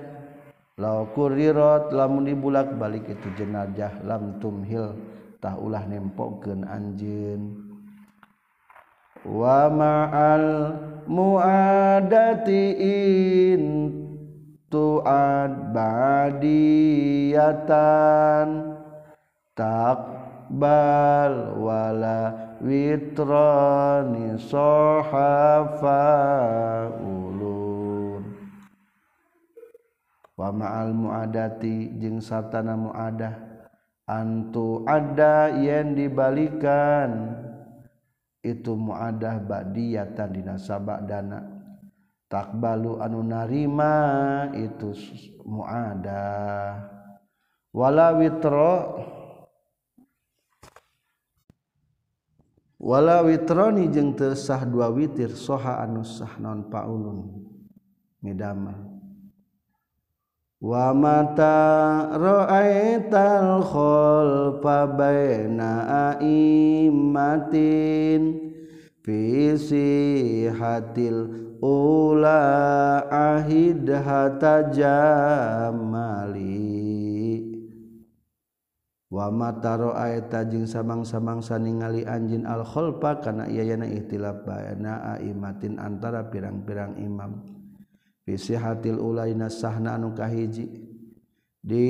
[0.79, 4.95] la kurirot lamun dibulak balik itu jenajah lam tumhil
[5.43, 7.67] tah ulah nempokeun anjeun.
[9.27, 10.47] Wa ma'al
[11.11, 13.63] muadati in
[14.71, 16.47] tu'ad badiyatan
[19.51, 22.31] takbal wala
[22.63, 26.07] witrani sohafa
[27.03, 28.23] ulun.
[30.39, 33.51] Wa ma'al muadati jeung satana muadah.
[34.07, 37.37] Antu ada yen dibalikan.
[38.41, 41.50] Itu muadah ba'diyatan dina sabak dana
[42.31, 44.95] takbalu anu narima itu
[45.43, 46.79] muada.
[47.75, 49.03] Wala witro
[52.79, 57.43] wala witroni jeung teu sah dua witir soha anu sah non paulun.
[58.23, 58.87] Midama
[60.61, 65.89] wa mata ra'aital khalfa baina
[66.21, 67.41] aimatin
[69.01, 72.41] fi sihatil ula
[73.05, 74.81] ahid hatajamali
[79.11, 79.27] wa
[80.47, 87.43] jeung samang-samangsa ningali anjin al khalfa kana iyana ihtilaf baina aimatin antara pirang-pirang imam.
[88.23, 90.87] Fi sihatil ulaina sahna anu kahiji.
[91.61, 91.85] Di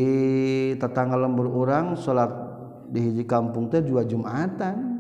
[0.76, 2.34] tetangga lembur urang salat
[2.92, 5.00] di hiji kampung teh dua jumatan.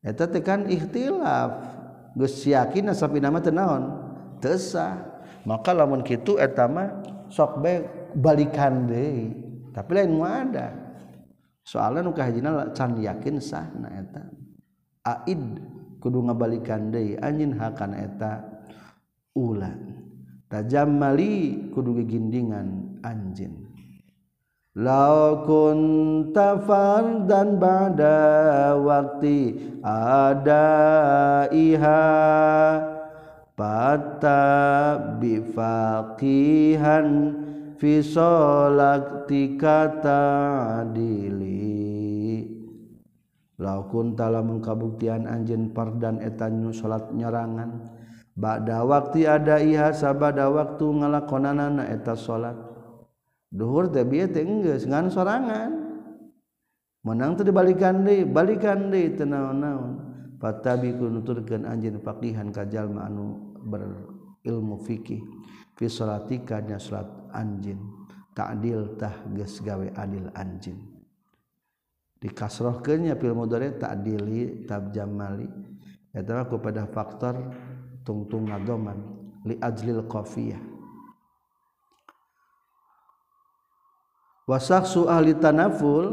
[0.00, 1.73] Eta teh kan ihtilaf.
[2.14, 3.84] geus yakin sapi nama teu naon?
[4.38, 4.56] Teu
[5.44, 7.84] maka lamun kitu eta mah sok bae
[8.16, 9.34] balikan deui.
[9.74, 10.68] Tapi lain mah ada.
[11.64, 14.22] Soalnya nu kahajina can yakin sah na eta.
[15.04, 15.60] Aid
[16.00, 18.40] kudu ngabalikan deui anjin hakan eta.
[19.34, 19.74] Ulah
[20.46, 23.63] tajam mali kudu gigindingan anjin
[24.74, 28.74] Lau kunta fardan ba'da
[29.86, 30.66] ada
[31.54, 32.02] iha
[33.54, 34.42] Pata
[35.22, 37.06] bifaqihan
[37.78, 41.54] fi solak tika ta'adili
[43.62, 47.94] Lau kunta lamun kabuktian anjen pardan etanyu salat nyerangan
[48.34, 52.73] Ba'da ada iha sabada waktu ngalakonanana etas salat
[53.54, 55.70] duhur teh bieu teh geus ngan sorangan.
[57.06, 60.10] Menang teh dibalikan deui balikan deui teu naon-naon.
[60.42, 65.22] Fatabiqu nuturkeun anjeun faqihan ka jalma anu berilmu fikih
[65.78, 67.78] fi salatika nya salat anjeun.
[68.34, 70.90] Ta'dil tah geus gawe adil anjeun.
[72.18, 75.46] Dikasrohkeunnya fil mudhari ta'dili tabjamali
[76.10, 77.54] eta kepada faktor
[78.02, 78.98] tungtung ngadoman.
[79.44, 80.73] Li ajlil qafiyah
[84.44, 86.12] wasaksu ahli tanaful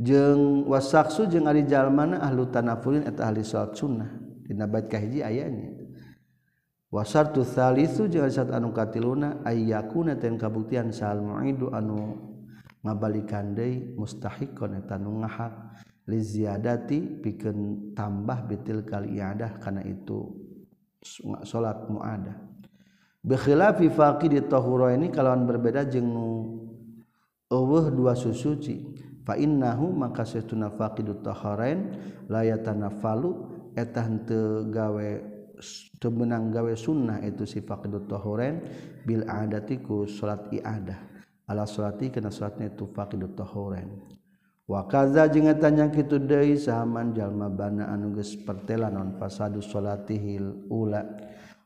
[0.00, 4.10] jeung wasaksu jeung ari jalmana ahli tanafulin eta ahli salat sunnah.
[4.50, 5.78] Dina bait kahiji ayanya
[6.90, 12.18] wasartu thalithu jeung ari satu anu katiluna ayyakuna ten kabuktian sal muidu anu
[12.82, 15.52] ngabalikan deui mustahiqon eta nu ngahak
[16.08, 20.34] li ziyadati pikeun tambah bitil kali iadah kana itu
[21.46, 22.40] salat muadah.
[23.20, 26.08] Bi khilafi faqidi tahura ini kalawan berbeda jeung
[27.50, 28.96] eueuh dua susuci.
[29.26, 31.92] Fa innahu maka satuna faqidu taharain
[32.30, 33.30] la yatanafalu
[33.76, 35.08] eta henteu gawe
[36.00, 38.64] temenang gawe sunnah itu si faqidut taharain
[39.04, 41.10] bil adatiku salat iadah.
[41.50, 43.90] Ala salati kana salatna itu faqidut taharain.
[44.70, 50.70] Wa kaza jeung tanya kitu deui sahaman jalma bana anu geus pertela non fasadu salatihil
[50.70, 51.02] ula.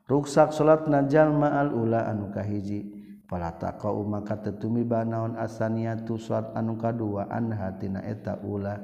[0.09, 3.04] Ruksak salat jalma al ula anu kahiji.
[3.25, 8.79] palata kau maka tetumi banaon asaniatu suat anu kaduaan hatina eta ulah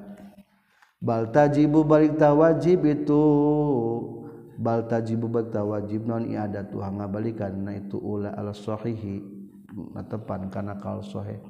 [1.00, 3.24] bal tajibu balik tawajib itu.
[4.60, 9.24] Bal tajibu balik tawajib non iada tuh ngabalikan na itu ulah al sahihi
[10.04, 11.40] tepan kana kal sahih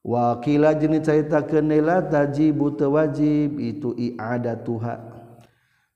[0.00, 4.96] wakila jenis cerita kenela tajibu tawajib itu iada tuha.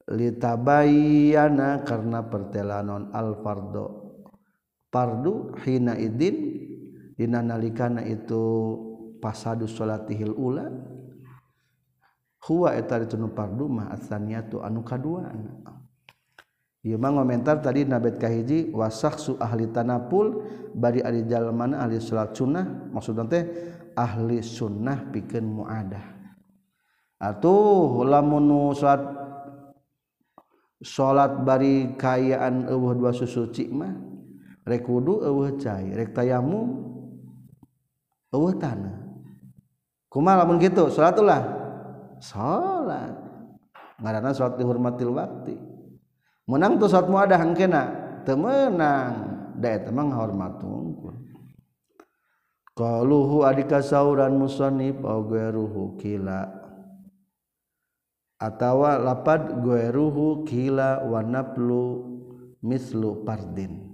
[0.06, 4.05] Litabayana karena pertelanon al fardo.
[4.96, 6.56] fardu hina idin
[7.20, 8.40] dina nalikana itu
[9.20, 10.72] pasadu salatihil ula.
[12.48, 15.28] Huwa eta ditunu fardu mah atsaniyatu anu kadua
[16.86, 22.88] ieu mah komentar tadi nabet kahiji wasakhsu ahli tanapul bari ari jalmana ahli salat sunnah.
[22.88, 23.44] Maksudna teh
[23.92, 26.06] ahli sunnah pikeun muadah.
[27.20, 29.04] Atuh lamun salat
[30.80, 34.15] salat bari kayaan eueuh dua susuci mah.
[34.66, 35.94] Rekudu eueuh cai.
[35.94, 36.82] Rek tayamum
[38.34, 39.06] eueuh tanah.
[40.10, 41.42] Kumaha lamun kitu salat ulah
[42.18, 43.14] salat.
[44.02, 45.56] Ngaranna salat dihormatil waktu.
[46.50, 47.82] Menang tuh salat muadah hangkena
[48.26, 49.14] teu meunang
[49.56, 51.16] da eta mah ngahormat unggul
[52.76, 56.66] qaluhu adika sauran musannif au ghairuhu kila.
[58.36, 62.04] Atawa lapad ghairuhu kila wa naflu
[62.60, 63.85] mislu pardin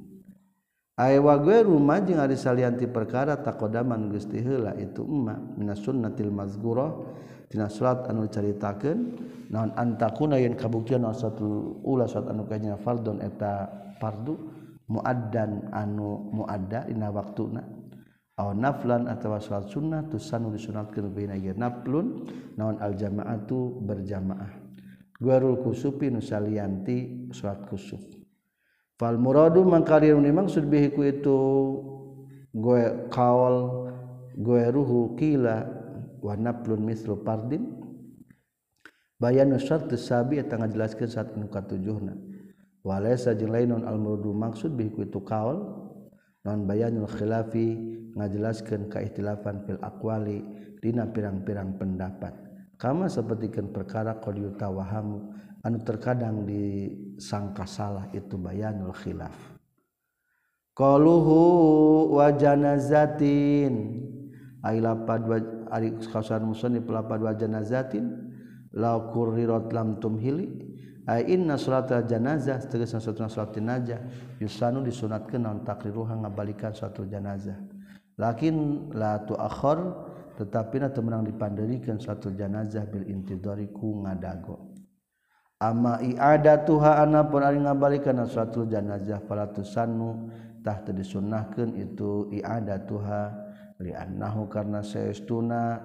[1.03, 6.31] Aywa gue rumah jeung ari salianti perkara takodaman geus heula itu emma minas sunnatil
[7.51, 9.19] tina salat anu caritakeun
[9.51, 13.67] naon antakuna yang kabuktian satu ula salat anu kanya fardun eta
[13.99, 14.39] fardu
[14.87, 17.67] muaddan anu muadda dina waktuna.
[18.39, 24.55] Aw naflan atawa salat sunnah tusanu disunatkeun bina ye naflun naon al jamaatu berjamaah.
[25.19, 28.22] Gwarul kusupi nu salianti salat kusuf
[29.03, 31.39] fal muradu mangkari maksud bihiku itu
[32.55, 33.91] gue kaul
[34.39, 35.67] gue ruhu kila
[36.23, 37.83] wa naplun mislu pardin.
[39.19, 42.15] Bayan syart sabi eta ngajelaskeun saat nu katujuhna.
[42.87, 45.67] Walaysa jeung lain non al muradu maksud bihiku itu kaul
[46.47, 47.75] non bayanul khilafi
[48.15, 50.47] ngajelaskeun kaihtilafan fil aqwali
[50.79, 52.39] dina pirang-pirang pendapat.
[52.79, 59.35] Kama sapertikeun perkara qad yutawahamu anu terkadang disangka salah itu bayanul khilaf.
[60.75, 61.39] Qaluhu
[62.19, 64.05] wa janazatin.
[64.63, 65.37] Ay lapad wa
[65.75, 68.31] ari kasan musannif lapad wa janazatin.
[68.75, 70.73] La qurrirat lam tumhili.
[71.03, 73.99] Ay inna salatal janazah tegasna satu salat jenazah
[74.39, 77.59] yusanu disunatkeun naon takriruha ngabalikan suatu janazah
[78.23, 79.79] lakin la tuakhir
[80.39, 84.72] tetapi na temenang dipandirikan suatu janazah bil intidari ku ngadago
[85.63, 93.31] ama iada tuha anak pun ari ngabalikan suatu janazah falatusanutah terdisunahkan itu iada tuha
[93.79, 95.79] liannahu karena seestuna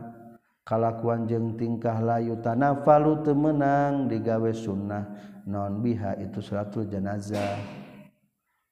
[0.65, 5.05] kalakuan jeng tingkah layu tanafalu temenang digawe sunnah
[5.45, 7.85] non biha itu suatu janazah.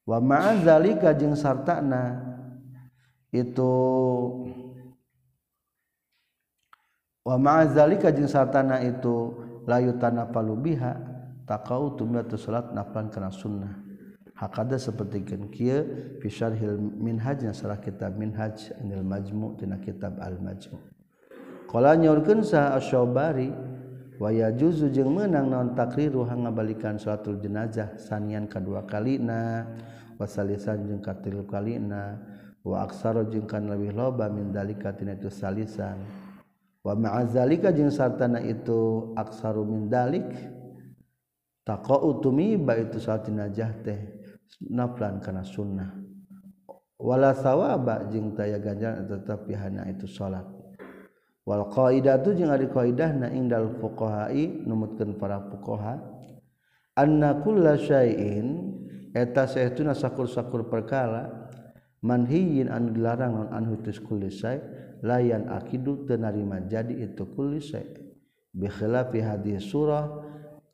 [0.06, 2.22] Wa ma'azalika jeung sartana
[3.34, 3.74] itu
[7.26, 10.94] wa ma'azalika jeung sartana itu layu tanah palubiha
[11.44, 13.86] takau tumya tu salat napan kana sunnah.
[14.36, 15.80] Hakada seperti kia
[16.20, 20.76] fi syarhil minhaj sarah kitab minhaj anil majmu tina kitab al majmu
[21.72, 23.48] qala nyaurkeun sa asy-syobari
[24.20, 29.72] wa yajuzu jeung meunang naon takriru hangabalikan salatul jenazah sanian kadua kalina
[30.20, 32.20] wasalisan jeung katilu kalina
[32.60, 35.96] wa aksaro jeung kan leuwih loba min dalika tina itu salisan.
[36.86, 40.30] wamazalika jeung sartana itu aksaru min dalik
[41.66, 43.98] taqau tumiba itu saltina jah teh
[44.70, 45.90] naflan kana sunnah.
[46.96, 50.46] Wala sawaba jeung taya ganjaran tetapi hanya itu salat.
[51.42, 55.98] Wal qaidatu jeung ari qaidahna indal fuqahai numutkeun para fuqaha
[56.94, 58.46] anna kullasyai'in
[59.10, 61.50] eta saestuna sakur-sakur perkara
[62.02, 63.76] manhiyin anu dilarang non anhu
[64.06, 66.60] kulli syai' layan akidu tenarima.
[66.64, 67.72] Jadi itu kulis
[68.52, 70.08] bikhilafi hadis surah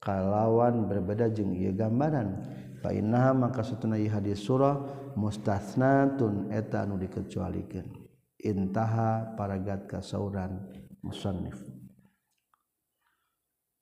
[0.02, 2.42] kalawan berbeda jeung ieu gambaran.
[2.82, 4.74] Fa innaha maka satuna hadis surah
[5.14, 8.02] mustasnatun eta anu dikecualikeun
[8.42, 10.66] intaha paragat kasauran
[10.98, 11.62] musannif.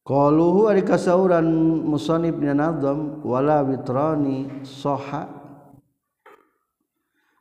[0.05, 1.49] Qaluhu ari kasauran
[1.85, 5.40] musannif dina nazam wala witrani soha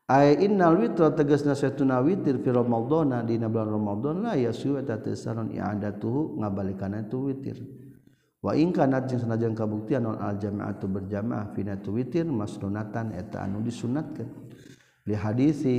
[0.10, 5.54] Ay innal witra tegasna satuna witir fi Ramadhana dina bulan Ramadhan la yasuwa ta tasaron
[5.54, 7.62] i'adatuhu ngabalikana tu witir.
[8.42, 13.46] Wa in kana jeung sanajan kabuktian non al jama'atu berjamaah fina tu witir masnunatan eta
[13.46, 14.50] anu disunatkeun.
[15.06, 15.78] Li hadisi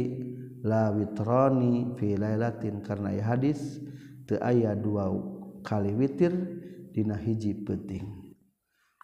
[0.62, 3.83] la witrani fi lailatin karena ya hadis
[4.31, 5.11] teu aya dua
[5.66, 6.31] kali witir
[6.95, 8.07] dina hiji penting.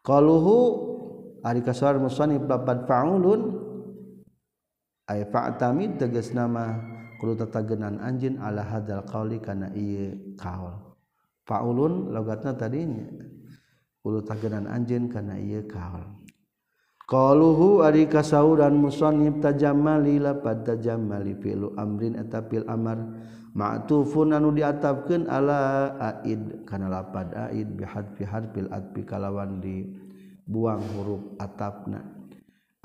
[0.07, 0.55] Qaluhu
[1.43, 3.66] ari kasar musannif babad fa'ulun
[5.07, 6.83] ay fa'tamid tegas nama
[7.23, 10.75] kudu tatagenan anjin ala hadal qauli kana iya kaul
[11.47, 13.07] faulun logatna tadinya
[14.03, 16.03] kudu tagenan anjin kana iya kaul
[17.07, 22.99] qaluhu ari kasauran musannif tajamali la pad tajamali fi'lu amrin eta fil amar
[23.55, 25.95] ma'tufun anu diatapkeun ala
[26.27, 29.87] aid kana lapad aid bihad fi harfil adbi kalawan di
[30.47, 32.16] buang huruf atapna.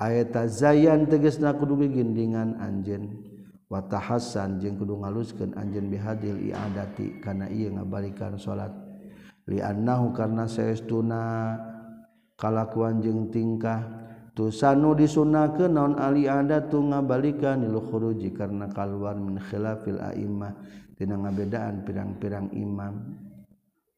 [0.02, 3.22] ayata zayan tegesna kudu gindingan anjen
[3.70, 8.74] watahasan jeung kudu ngaluskeun anjeun bihadil iadati kana ieu ngabalikan salat.
[9.46, 11.54] Li annahu karna saestuna
[12.38, 13.82] kalakuan jeung tingkah
[14.34, 20.52] tusanu disunnakeun naon ali adatu ngabalikan lil khuruji karena kaluar min khilafil a'immah
[20.98, 23.18] tina ngabedaan pirang-pirang imam.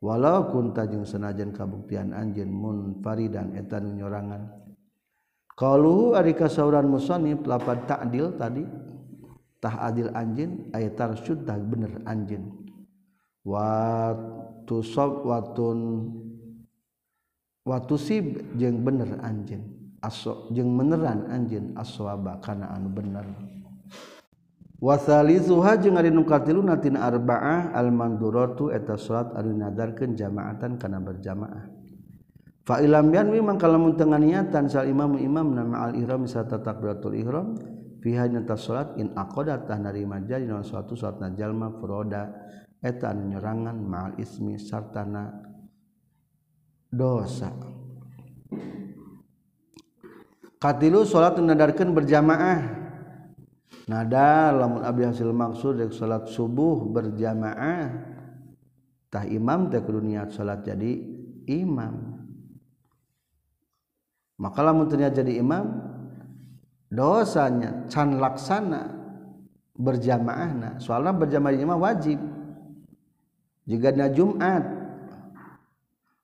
[0.05, 4.64] Walau kunta jeung senajan kabuktian anjeun munfaridan eta nyorangan.
[5.55, 8.67] kalau ari kasauran musonib lapan ta'dil tadi.
[9.65, 12.53] Tah adil anjin ayat tarsud tah bener anjin
[13.49, 14.13] wa
[14.69, 16.13] tusab watun
[17.65, 19.65] watusib jeung bener anjin
[20.05, 23.25] aso jeung meneran anjin aswaba kana anu bener.
[24.85, 31.74] Wasalizuha jeung ari nu katiluna tina arba'ah almanduratu eta salat anu nadarkeun jamaatan kana berjamaah.
[32.65, 37.13] Fa'ilam yanwi mang kalau tengah niatan sal imam imam nama al ihram bisa tetap beratul
[37.13, 37.61] ihram
[38.01, 42.33] fiha nyata salat in aqadat tah narima jadi naon suatu salat jalma furoda
[42.81, 45.29] eta anu nyerangan ma'al ismi sartana
[46.89, 47.53] dosa.
[50.57, 52.81] Katilu salat nadarkeun berjamaah.
[53.85, 57.93] Nada lamun abi hasil maksud dek salat subuh berjamaah
[59.13, 61.05] tah imam teh kudu niat salat jadi
[61.53, 62.14] imam
[64.45, 65.81] makalah munturnya jadi imam
[66.93, 69.05] dosanya can laksana
[69.75, 70.79] berjamaahna.
[70.79, 72.21] Soalnya berjamaah imam wajib.
[73.65, 74.63] Juga na Jumat.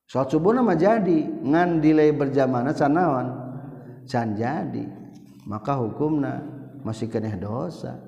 [0.05, 1.25] Sholat subuh nama jadi.
[1.41, 3.29] Ngan delay berjamaahna sanawan
[4.05, 4.85] can jadi.
[5.49, 6.45] Maka hukumna
[6.85, 7.99] masih kena dosa.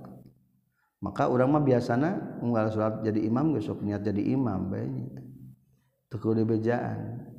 [1.03, 5.11] Maka orang mah biasana unggal sholat jadi imam besok niat jadi imam banyak
[6.07, 7.32] tekul bejaan.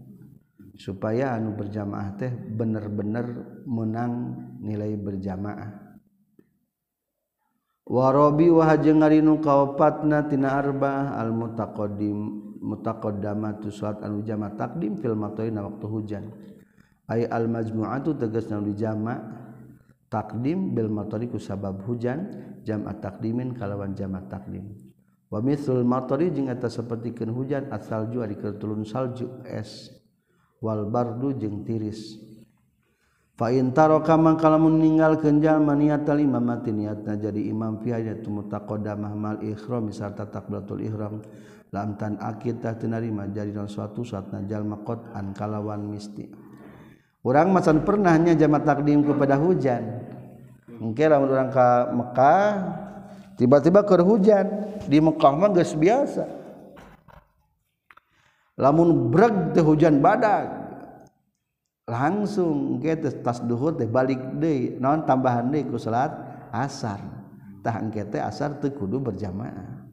[0.74, 4.14] supaya anu berjamaah teh bener-bener menang
[4.62, 5.98] nilai berjamaah.
[7.84, 12.18] Warobi wahajeng ngarinu kaopatna tina arba al mutaqaddim
[12.64, 16.26] mutaqaddama tu salat anu jama takdim fil matoina waktu hujan.
[17.12, 19.20] Ay al majmu'atu tegasna anu jama
[20.08, 22.32] takdim bil matori ku sabab hujan
[22.64, 24.74] jama takdimin kalawan jama takdim.
[25.28, 28.38] Wa mithlul matori jeung eta sapertikeun hujan asal salju ari
[28.88, 30.03] salju es.
[30.64, 32.24] Wal bardu jeung tiris.
[33.36, 39.92] Faintaro kamang meninggal kenjal maniat imam mati niatna jadi imam fiha tu mutaqaddamah mal ihram
[39.92, 41.20] sarta takbiratul ihram
[41.74, 44.80] lam tan akid tenarima jadi dalam suatu saatna jalma
[45.12, 46.30] an kalawan misti.
[47.26, 49.82] Orang masan pernahnya jama takdim kepada hujan.
[50.78, 52.48] Mungkin lamun orang ke Mekah
[53.40, 54.46] tiba-tiba ke hujan.
[54.86, 56.43] Di Mekah mah geus biasa
[58.60, 60.50] lamun breg teh hujan badak
[61.90, 66.14] langsung get tas duhur teh balik deh non tambahan deh ku salat
[66.54, 67.02] asar.
[67.64, 69.88] Tah engke asar teu kudu berjamaah.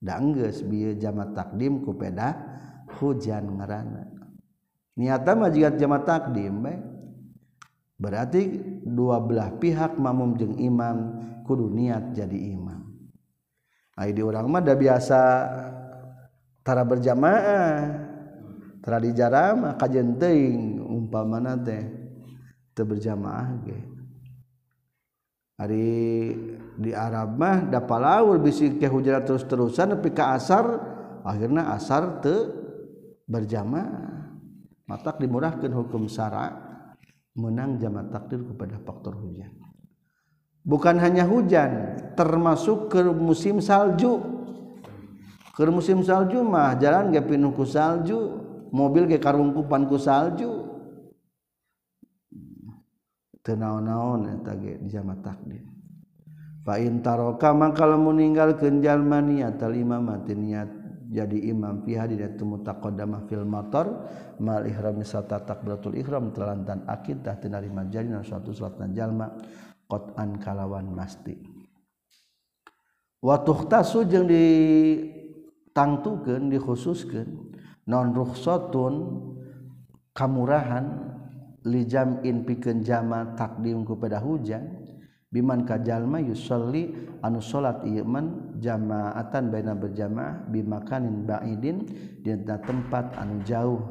[0.00, 2.32] Da geus bieu jama takdim ku peda
[2.96, 4.08] hujan ngaranna
[4.98, 6.78] niatna mah jiga jama takdim bae.
[7.98, 12.86] Berarti dua belah pihak mamum jeung imam kudu niat jadi imam.
[13.98, 15.20] Ai di urang mah da biasa
[16.68, 18.04] tara berjamaah.
[18.84, 21.80] Tadi jarama kajen teing umpama teh
[22.76, 23.78] teu berjamaah ge.
[25.56, 25.88] Hari
[26.76, 30.64] di Arab mah da palaur bisi ke hujan terus-terusan tapi ke asar
[31.24, 32.36] akhirnya asar te
[33.24, 34.28] berjamaah.
[34.88, 36.52] Matak dimurahkan hukum syara
[37.36, 39.52] menang jama takdir kepada faktor hujan.
[40.64, 44.27] Bukan hanya hujan termasuk ke musim salju
[45.58, 48.38] ke musim salju mah jalan gak pinuh ku salju
[48.70, 50.70] mobil ke karungkupanku salju.
[53.42, 55.66] Tenaon-naon eta ge di jama takdir.
[56.62, 60.70] Fa in taraka maka lamun ninggalkeun jalma niat al imam niat
[61.10, 64.06] jadi imam fi hadina mutaqaddamah fil motor
[64.38, 69.32] mal ihram sarta takbiratul ihram telantan akid tah teu narima jalina suatu salatna jalma
[69.90, 71.34] qatan kalawan masti.
[73.18, 74.28] Wa tuhtasu jeung
[75.72, 77.28] tangtukeun dikhususkeun
[77.88, 78.94] non nonruhsotun
[80.12, 80.86] kamurahan
[81.64, 84.64] lijam'in pikeun jama takdim ku pada hujan
[85.28, 91.84] biman kajalma yusolli anu salat ieu man jamaatan baina berjamaah bimakanin baidin
[92.20, 93.82] di tempat anu jauh.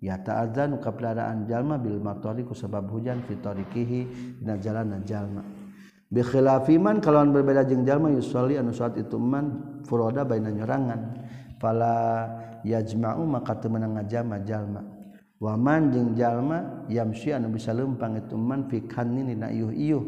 [0.00, 4.00] Ya ta'adzan kapelaraan jalma bil matari ku sebab hujan fitorikihi
[4.40, 5.44] dina jalanan jalma.
[6.10, 11.22] Bekhilaafiman kalau berbeda jeng jalma yuli anu salat ituman furoda bainanyerangan
[11.62, 12.26] pala
[12.66, 14.82] yajma'u maka teu meunang ngajama-jalma
[15.40, 20.02] wa man jeung jalma yamsi anu bisa lempang itu man fi kanni na iuh-iuh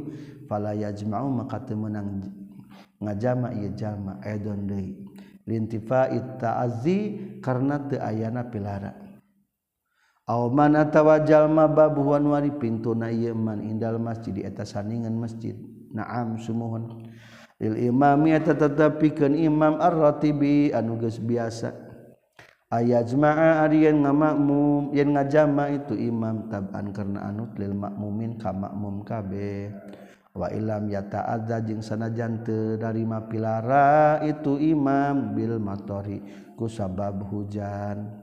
[0.51, 2.27] fala yajma'u maka teu meunang
[3.03, 4.95] ngajama ieu jalma aidon deui.
[5.43, 6.99] Lintifa'i ta'azzi
[7.43, 8.95] karena teu ayana pilara.
[10.23, 15.59] Aw man atawa jalma babuhan wari pintuna ieu man indal masjid di eta saningan masjid
[15.93, 17.07] naam sumuhun.
[17.63, 21.71] Lil imami tatatapikan imam ar-ratibi anu geus biasa.
[22.73, 29.05] Ayajma'a ari yen ngamakmum yen ngajama itu imam tab'an karena anut lil makmumin ka makmum
[29.05, 29.69] kabeh.
[30.33, 36.25] Wa ilam yata'adza jeung sanajan teu darima pilara itu imam bil matori
[36.57, 38.22] ku sabab hujan.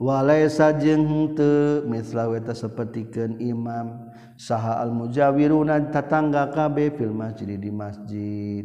[0.00, 4.08] walaysa jeung teu misla eta sapertikeun imam.
[4.40, 8.64] Saha al mujawiruna tatangga kabeh fil masjid di masjid.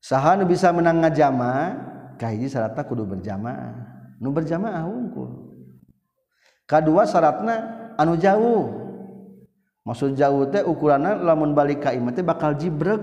[0.00, 1.76] Saha nu bisa menang ngajama
[2.16, 3.76] ka hiji syaratna kudu berjamaah.
[4.16, 5.52] Nu berjamaah unggul
[6.64, 7.54] kadua syaratna
[8.00, 8.80] anu jauh.
[9.80, 13.00] Maksud jauh teh ukuranna lamun balik ka imam teh bakal jibreg.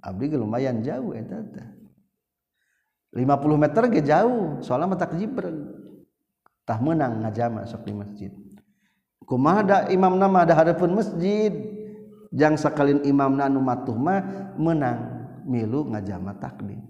[0.00, 1.68] Abdi lumayan jauh eta teh.
[3.12, 5.64] 50 meter ge jauh soalnya mata kejibreng
[6.68, 8.32] tah menang ngajama sok di masjid.
[9.24, 11.52] Kumaha da imam nama ada hadapun masjid?
[12.28, 16.84] Jang sakalin imam nanu matuh mah menang milu ngajama takdim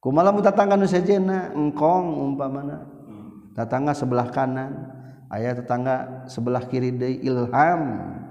[0.00, 1.52] kumaha lamun tatangga nu sejena?
[1.52, 2.88] Engkong umpamana.
[3.56, 4.72] Tatangga sebelah kanan
[5.32, 7.82] ayah tetangga sebelah kiri deui ilham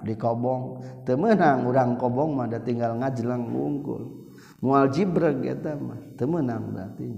[0.01, 0.82] di kobong.
[1.05, 4.18] Teu meunang urang kobong mah da tinggal ngajleng unggul
[4.60, 7.10] mual jibreg eta mah teu meunang berarti.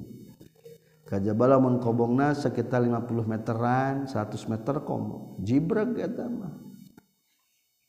[1.11, 5.43] Kajabala mun kobongna sekitar 50 meteran 100 meter kobong.
[5.43, 6.55] jibreg eta mah.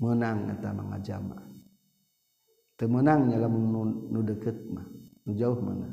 [0.02, 1.38] Menang eta mah ngajama.
[2.74, 4.86] Teu meunang nya lamun nu deukeut mah.
[5.22, 5.86] Nu jauh mana.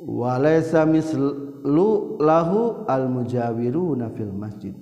[0.00, 4.74] Walaysa mislu lahu al mujawiruna fil masjid.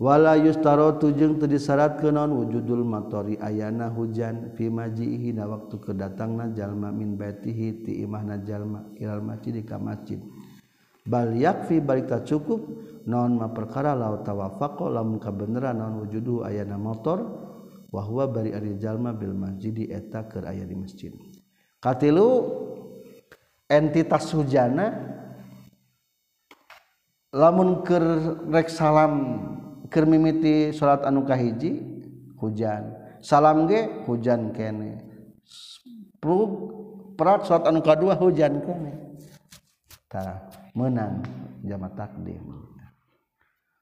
[0.00, 6.56] wala yustarotu jeung teu disyarat kenaon wujudul matori ayana hujan fi majihi na waktu kedatangna
[6.56, 10.16] jalma min baitihi ti imahna jalma ilal masjid ka masjid.
[11.04, 12.64] Bal yakfi balik tak cukup
[13.04, 17.20] naon ma perkara law tawafaqo lamun kabeneran naon wujudu ayana motor
[17.92, 21.12] wa huwa bari ari jalma bil masjid eta keur aya di masjid.
[21.76, 22.48] Katilu
[23.68, 24.96] entitas hujana
[27.36, 29.12] lamun keur rek salam
[30.06, 31.82] mimiti salat anukah hiji
[32.38, 32.94] hujan.
[33.20, 34.06] Salam ge?
[34.08, 35.02] Hujan kene.
[37.18, 38.16] Perat salat anu kadua?
[38.16, 38.92] Hujan kene.
[40.08, 41.22] Tah menang
[41.62, 42.70] jama takdim.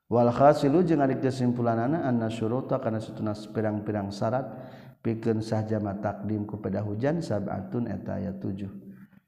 [0.09, 2.33] Wal khasilu jeung ari kesimpulanana anna
[2.81, 4.49] kana satuna pirang-pirang syarat
[5.05, 8.67] pikeun sah jama takdim kepada hujan sab'atun eta aya 7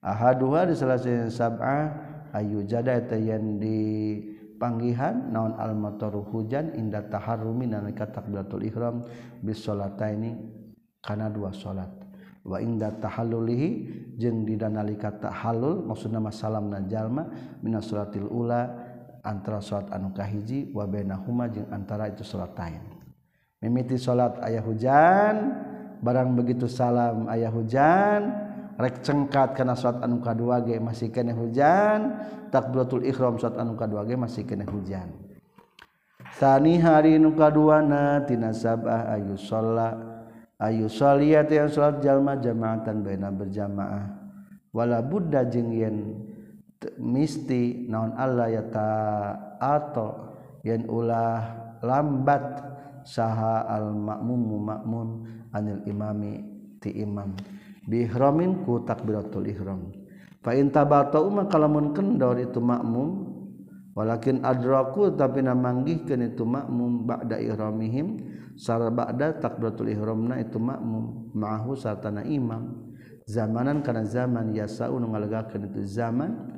[0.00, 0.96] ahaduha di salah
[1.28, 1.84] sab'ah
[2.32, 3.78] ayu jada eta yang di
[4.60, 9.00] panggihan naon almatoru hujan inda taharrumi nalika takbiratul ihram
[9.40, 10.36] bis salataini
[11.00, 11.88] kana dua salat.
[12.40, 13.68] Wa inda tahallulihi
[14.16, 17.28] jeung dina nalika tahallul maksudna masalamna jalma
[17.60, 18.64] minas salatil ula
[19.20, 22.80] antara salat anu kahiji wa bainahuma jeung antara itu salatain
[23.60, 25.36] mimiti salat ayah hujan
[26.00, 28.49] barang begitu salam ayah hujan
[28.80, 32.16] rek cengkat karena surat anu kadua ge masih kena hujan.
[32.48, 35.12] Takbiratul ihram surat anu kadua ge masih kena hujan.
[36.40, 39.98] Sani hari nu kaduana tina sabah ayu sholat
[40.56, 44.16] ayu sholiyat yang sholat jalma jamaatan baina berjamaah.
[44.70, 46.16] Wala buddha jeung yen
[46.96, 50.08] misti naon Allah ya ta'ato
[50.64, 51.42] yen ulah
[51.84, 52.44] lambat
[53.02, 55.08] saha al ma'mumu ma'mum
[55.50, 56.40] anil imami
[56.78, 57.34] ti imam.
[57.88, 59.92] bihramin ku takbiratul ihram.
[60.40, 63.28] Fa in tabata umma kalamun kendor itu makmum.
[63.90, 68.22] Walakin adraku tapi namanggihkeun itu makmum ba'da ihramihim.
[68.56, 71.34] Sar ba'da takbiratul ihramna itu makmum.
[71.36, 72.88] Ma'ahu satana imam.
[73.28, 76.56] Zamanan kana zaman yasau ngalegakeun itu zaman.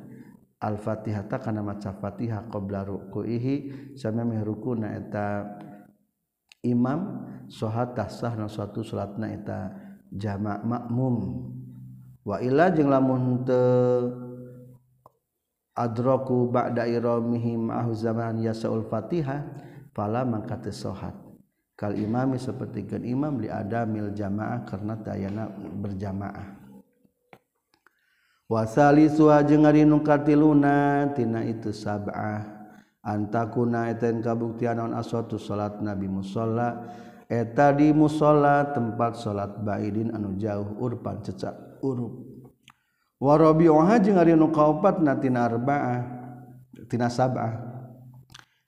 [0.63, 3.55] Al-fatihah ta kana maca fatihah qabla ruku'ihi.
[3.99, 5.59] Samami rukuna eta
[6.63, 7.27] imam.
[7.51, 9.82] Sahatah sahna suatu salatna eta
[10.15, 11.49] jamak makmum.
[12.23, 14.15] Waila jeung lamun teu
[15.75, 19.43] adraku ba'da iramihi ma'ahu zaman yasaul fatihah
[20.25, 21.13] maka teu sahat
[21.73, 26.61] kal imami seperti kan imam li adamil jamaah karena tayana berjamaah.
[28.47, 32.63] Wasali suha jeung ari nu katiluna tina itu sab'ah.
[33.03, 36.87] Antakuna eten kabuktian naon aswatu salat nabi musalla
[37.27, 42.23] eta di musala tempat salat Baidin anu jauh urpan cecak urup.
[43.19, 45.99] Warobioha jeung ari anu kaopat na tina arba'ah
[46.91, 47.71] tina sab'ah.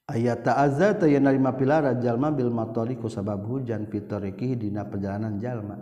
[0.05, 5.81] Ayat ta'azza ta narima pilara jalma bil matori ku sabab hujan fitoriki dina perjalanan jalma.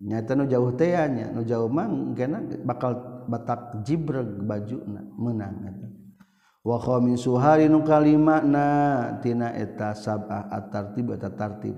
[0.00, 1.84] Nyata nu jauh teh nya nu jauh mah
[2.64, 5.89] bakal batak jibreg bajuna meunang eta.
[6.60, 11.76] wakhomi suhari nu kalimaknatina eta sabah atartib eta tartib.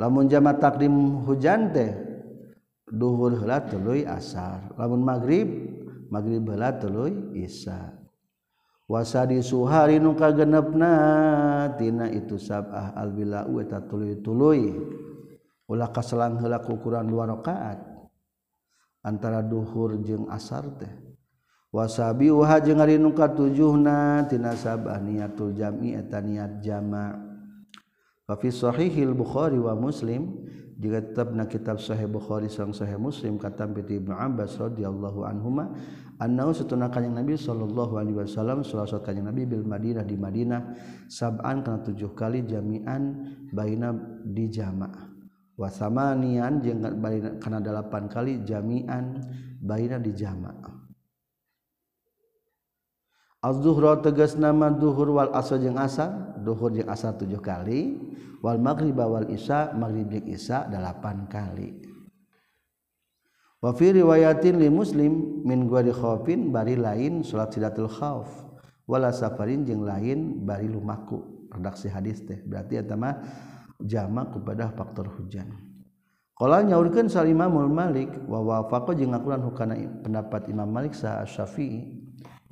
[0.00, 1.92] Lamun jama takdim hujan teh
[2.88, 4.72] duhur heula tuluy asar.
[4.80, 5.48] Lamun magrib
[6.08, 8.00] magrib heula tuluy isya.
[8.88, 10.92] Wasadi suhari nu kagenepna
[11.80, 14.74] tina itu sabah albila eta tuluy-tuluy
[15.70, 17.78] ulah kaselang heula ukuran dua rakaat.
[19.02, 21.01] Antara duhur jeung asar teh.
[21.72, 27.16] wasabi uha jeung ari nu katujuhna tina sabah niatul jami eta niat jama.
[28.22, 30.30] Fa fi sahihil bukhari wa muslim
[30.82, 35.70] juga tetapna kitab sahih bukhari sareng sahih muslim kata piti ibnu abbas radhiyallahu anhuma
[36.18, 40.74] annahu satuna kanjing nabi sallallahu alaihi wasallam salawat kanjing nabi bil madinah di madinah
[41.06, 43.94] sab'an kana tujuh kali jami'an baina
[44.26, 44.90] di jama'
[45.54, 46.82] wa samanian jeung
[47.38, 49.22] kana delapan kali jami'an
[49.62, 50.81] baina di jama'
[53.42, 57.98] Az-zuhra tegas nama duhur wal asr jeung asar, duhur jeung asar tujuh kali,
[58.38, 61.74] wal maghrib wal isya, maghrib jeung isya delapan kali.
[63.58, 68.26] Wa fi riwayatin li Muslim min guari khaufin bari lain salat sidatul khauf
[68.90, 71.46] wala safarin jeung lain bari lumaku.
[71.50, 73.22] Redaksi hadis teh berarti eta mah
[73.78, 75.50] jamak kepada faktor hujan.
[76.34, 82.01] Kala nyaurkeun Salimah Malik wa wafaqa jeung ngakuran hukana pendapat Imam Malik sa Syafi'i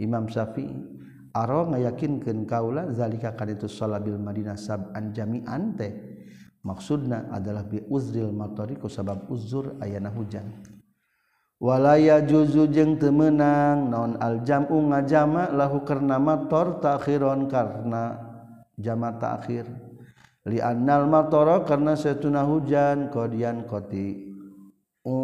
[0.01, 5.95] Imam Syafi'i Aro ngayakinkan kaula zalika kan itu salabil Madinah sab'an jami'an teh.
[6.67, 10.45] Maksudna adalah bi uzril matori ku sabab uzur ayana hujan.
[11.63, 18.17] Walaya juzu jeung teu meunang naon al jam'u ngajama lahu karna mator ta'khiron karna
[18.81, 19.69] jama ta'khir
[20.49, 24.35] li annal matara karna satuna hujan qadian qati
[25.07, 25.17] u.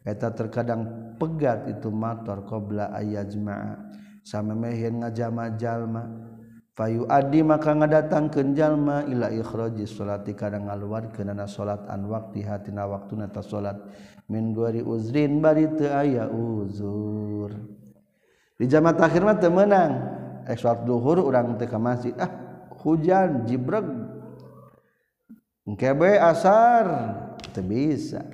[0.00, 3.90] Eta terkadang pegat itu mator qabla ayajma'a.
[4.24, 6.30] sammehin ngajama-jalma
[6.80, 12.88] fayu Adi maka ngadatang jalma ila ikhroji sholati kadang ngaluar kenana salat an waktu hatina
[12.88, 13.76] waktu nata salat
[14.32, 17.52] min guari uzrin bari teu aya uzur.
[18.56, 19.92] Di jamaah takhir mah teu meunang.
[20.48, 22.16] Ek salat duhur urang teu ka masjid.
[22.16, 22.32] Ah
[22.80, 23.84] hujan jibreg.
[25.68, 26.86] Engke asar
[27.52, 28.24] teu bisa.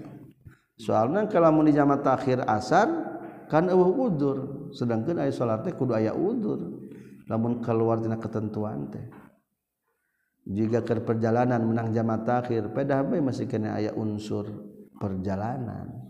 [0.79, 2.87] Soalna kalau mun di jamaah takhir asar
[3.51, 4.39] kan eueuh udzur.
[4.73, 6.87] sedangkan aya salat teh kudu aya udzur.
[7.27, 9.07] Namun keluar dina ketentuan teh.
[10.47, 14.47] Jika ke perjalanan menang jamaah takhir pedah bae masih kena aya unsur
[14.97, 16.07] perjalanan.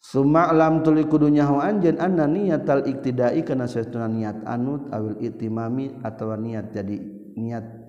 [0.00, 5.92] Suma alam tuli kudu nyaho anjeun anna niatal iktidai kana saestuna niat anut awil itimami
[6.00, 6.96] atawa niat jadi
[7.36, 7.79] niat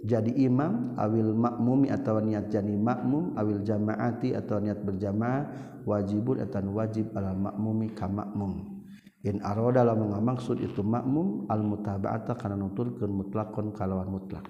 [0.00, 5.44] jadi imam ail makmumi atau niat jadi makmum ail jamaati atau niat berjamaah
[5.84, 8.80] wajibun etan wajib alam makmumi ka makmum.
[9.20, 14.48] In dalam maksud itu makmum al-mutabaata karena nutur ke mutlakon kalawan mutlak.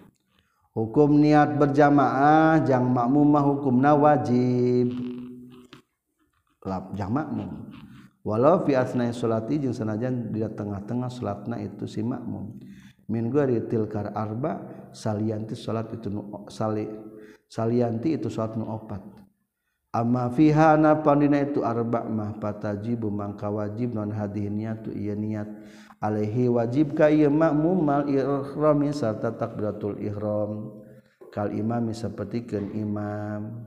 [0.70, 4.94] Hukum niat berjamaah jang makmumah hukum na wajib.
[6.94, 7.66] Jang makmum.
[8.22, 12.55] Walau fi asnai salati jeung sanajan di tengah-tengah salatna itu si makmum.
[13.11, 16.86] Min gari tilkar arba' salianti salat itu nu sali
[17.51, 19.03] salianti itu salat nu opat.
[19.91, 25.51] Amma fiha napandina itu arba mah patajibu mangka wajib non hadih niatu ieu niat.
[25.99, 30.78] Alaihi wajib ka ieu makmum mal ihrami serta takbiratul ihram.
[31.34, 33.66] Kal imami sapertikeun imam.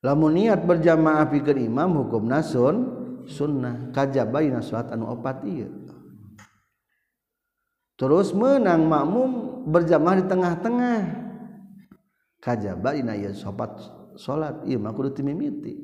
[0.00, 2.76] Lamun niat berjamaah pikeun imam hukum nasun
[3.28, 3.92] sunnah.
[3.92, 5.83] Kajaba dina salat anu opat ieu.
[7.94, 9.30] Terus menang makmum
[9.68, 11.00] berjamaah di tengah-tengah.
[12.44, 13.80] Kajaba ina ya sopat
[14.20, 14.60] salat.
[14.68, 15.80] Ieu mah kudu timimiti.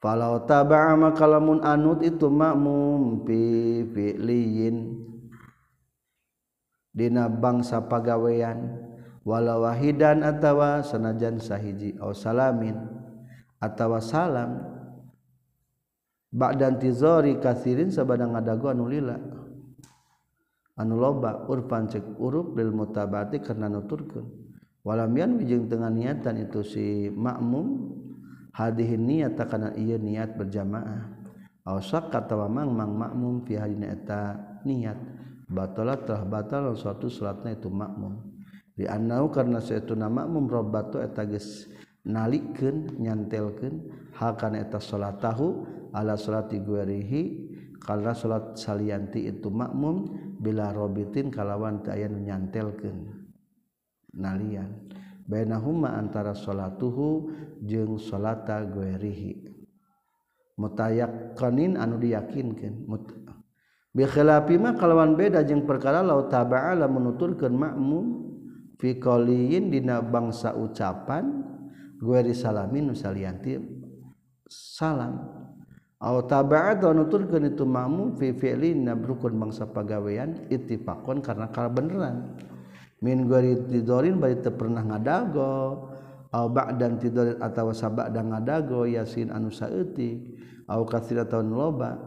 [0.00, 3.40] Falau taba'a maka lamun anut itu makmum fi
[3.84, 4.96] fi'liyin.
[6.94, 8.88] Dina bangsa pagawean.
[9.20, 12.78] Wala wahidan atawa sanajan sahiji au salamin
[13.60, 14.64] atawa salam.
[16.32, 18.72] Ba'dan tizori kathirin sabadang adago
[20.80, 24.24] anu loba urfan cek urup lil mutabati karena nuturkeun.
[24.80, 27.92] Walam yanwi dengan niatan itu si makmum
[28.56, 31.20] hadihi niat takana ieu niat berjamaah.
[31.68, 34.96] Awsak kata mamang mang makmum fi hadina eta niat.
[35.50, 38.16] Batalah telah batal suatu salatna itu makmum.
[38.72, 41.68] Di annau karena saeutuna makmum rabbatu eta geus
[42.08, 43.84] nalikeun nyantelkeun
[44.56, 47.49] eta salat tahu ala salati guerihi
[47.80, 53.08] karena salat salianti itu makmum bila robitin kalawan tayan nyantelkeun
[54.14, 54.92] nalian.
[55.30, 57.30] Bainahuma antara salatuhu
[57.62, 59.46] jeung salata guerihi
[60.58, 62.84] mutayaqqanin anu diyakinkeun.
[63.90, 68.04] Bi khilafi ma kalawan beda jeung perkara laut taba'ala menuturkeun makmum
[68.76, 71.46] fi qaliyin dina bangsa ucapan
[72.02, 73.54] gueri salamin nu salianti
[74.50, 75.39] salam.
[76.00, 82.40] nuturkan itu mamu fifi'lin nabrukun bangsa pagawean ittifaqon karena kal beneran.
[83.04, 85.88] Min gori tidorin bari teu pernah ngadago
[86.32, 87.72] au ba'dan tidorin atawa
[88.08, 92.00] dan ngadago yasin anu saeutik aw katsira taun loba.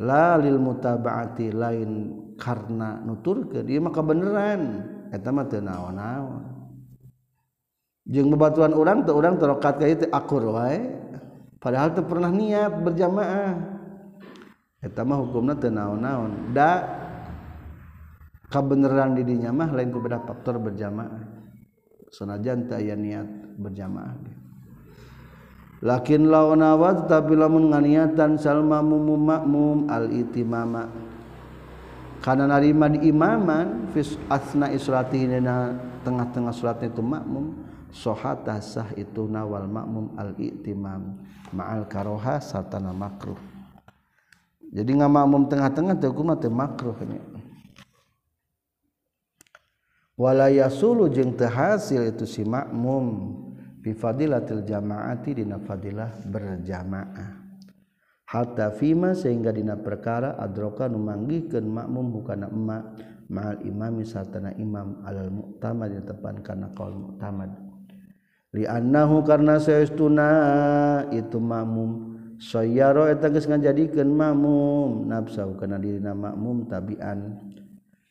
[0.00, 1.90] La lil mutaba'ati lain
[2.34, 4.62] karena nuturkeun ieu mah kabeneran.
[5.14, 6.50] Eta mah teu naon-naon.
[8.10, 11.09] Jeung bebatuan urang teu urang terokat ka ieu akur wae.
[11.60, 13.54] padahal tuh pernah niat berjamaah.
[14.80, 16.56] Eta mah hukumna teu naon-naon.
[16.56, 16.88] Da
[18.48, 21.20] kabeneran di dinya mah lain kubeda faktor berjamaah.
[22.10, 23.28] Sanajan teu aya niat
[23.60, 24.16] berjamaah.
[25.80, 30.92] Lakin lawan awat tapi lamun nganiatan salma mumum makmum al itimama
[32.20, 37.56] karena narima di imaman fis asna isratihina tengah-tengah suratnya itu makmum
[37.90, 41.16] sohata sah itu nawal makmum al itimam
[41.50, 43.40] ma'al karoha satana makruh.
[44.70, 47.18] Jadi nggak makmum tengah-tengah teu kumaha teu makruh nya
[50.20, 53.04] wala yasulu itu si makmum
[53.80, 57.39] bi fadilatil jamaati dina fadilah berjamaah
[58.30, 62.84] hatta fima sehingga dina perkara adroka numanggihkeun makmum bukana emak.
[63.30, 67.50] Ma'al imami satana imam alal mu'tamad di tepan kana qaul mu'tamad.
[68.58, 70.30] Li annahu karna saestuna
[71.14, 72.10] itu makmum.
[72.42, 75.06] Sayyara eta geus ngajadikeun makmum.
[75.06, 77.38] Nafsu kana dirina makmum tabian.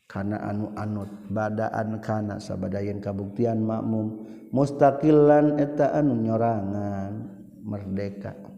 [0.08, 4.24] Kana anu anut badaan kana sabadayan kabuktian makmum.
[4.56, 7.12] Mustaqilan eta anu nyorangan
[7.60, 8.49] merdeka.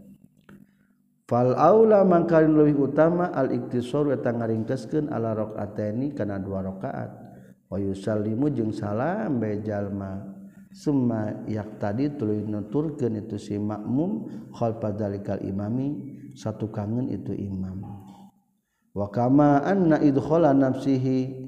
[1.32, 7.08] fal aula mangkalin leuwih utama al iktisar eta ngaringkeskeun ala rakaatani kana dua rakaat
[7.72, 10.28] wa yusallimu jeung salam bae jalma
[10.76, 17.80] summa yak tadi tuluy nuturkeun itu si makmum khalfa dalikal imami satu kangen itu imam.
[18.92, 21.48] Wa kama anna idkhala nafsihi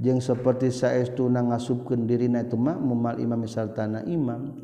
[0.00, 4.56] jeung seperti saestu na ngasubkeun dirina itu makmum al imam sartana imam.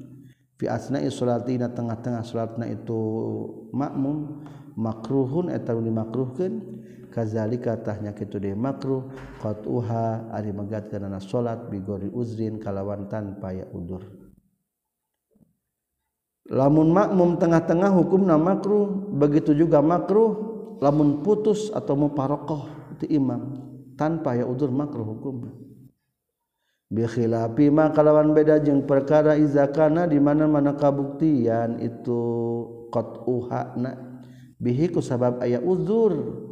[0.58, 3.00] fi asna'i salatina tengah-tengah salatna itu
[3.74, 4.46] makmum
[4.78, 6.52] makruhun eta nu dimakruhkeun
[7.14, 9.06] kazalika tahnya kitu deui makruh
[9.38, 14.02] qatuha ari megatkeunana salat bigori uzrin kalawan tanpa ya udur.
[16.44, 20.52] Lamun makmum tengah-tengah hukumna makruh begitu juga makruh
[20.82, 23.64] lamun putus atau muparokoh itu imam
[23.96, 25.63] tanpa ya udur makruh hukumna.
[26.92, 32.20] bikhilafi ma kalawan beda jeung perkara izakana di mana-mana kabuktian itu
[32.92, 33.92] qat'uhana.
[34.60, 36.44] Bihi ku sabab aya uzur.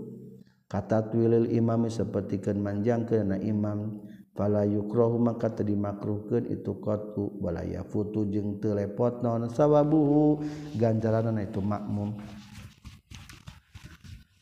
[0.73, 7.61] Kata twilil imami sapertikeun manjangkeun na imam fala yukrahu maka tadi makruhkeun itu qat'u wala
[7.61, 10.41] yafutu jeung teu lepot naon sawabuhu
[10.81, 12.17] ganjaranana itu makmum.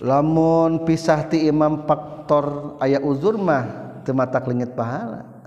[0.01, 5.40] Lamun pisah ti imam faktor aya uzur mah teu matak leungit pahala.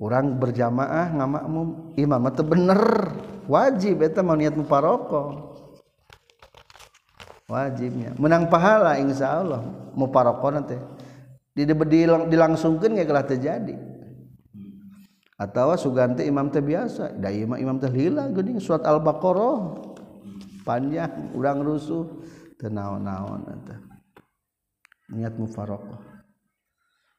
[0.00, 2.82] orang berjamaah ngamakmum imam itu bener.
[3.50, 5.52] Wajib itu mau niat muparoko.
[7.50, 9.58] Wajibnya menang pahala insya Allah
[9.98, 10.78] muparoko nanti
[11.50, 13.74] di dilang, dilangsungkan ya kalah terjadi
[15.34, 17.18] atau suganti imam teh biasa.
[17.18, 19.88] Da imam imam teh lila geuning surat al-baqarah.
[20.62, 22.22] Panjang urang rusuh
[22.54, 23.76] teu naon-naon eta.
[25.10, 26.22] Niat mufaraqah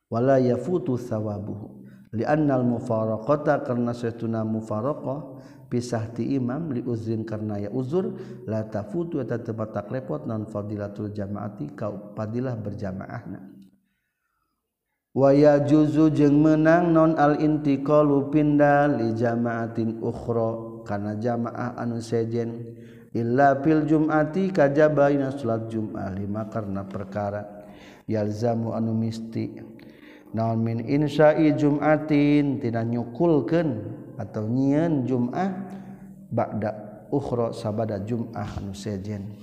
[0.08, 1.91] wala yafutu thawabuhu.
[2.12, 5.42] Li'anna al-mufaraqata karna saytuna mufaraqah
[5.72, 8.16] pisah ti imam li uzrin karena ya uzur
[8.48, 13.40] la tafutu eta teu batak lepot non fadilatul jamaati ka fadilah berjamaahna
[15.16, 22.76] wa yajuzu jeung menang non al intiqalu pindah li jamaatin ukhra kana jamaah anu sejen.
[23.12, 27.44] Illa fil jum'ati kajabaina salat jum'ah lima karena perkara.
[28.08, 29.60] Yalzamu anu misti
[30.32, 33.70] naon min insya'i jum'atin tina nyukulkeun
[34.16, 35.50] atau nyian jum'ah
[36.32, 36.72] ba'da
[37.12, 39.36] ukhra sabada jum'ah anu sejen.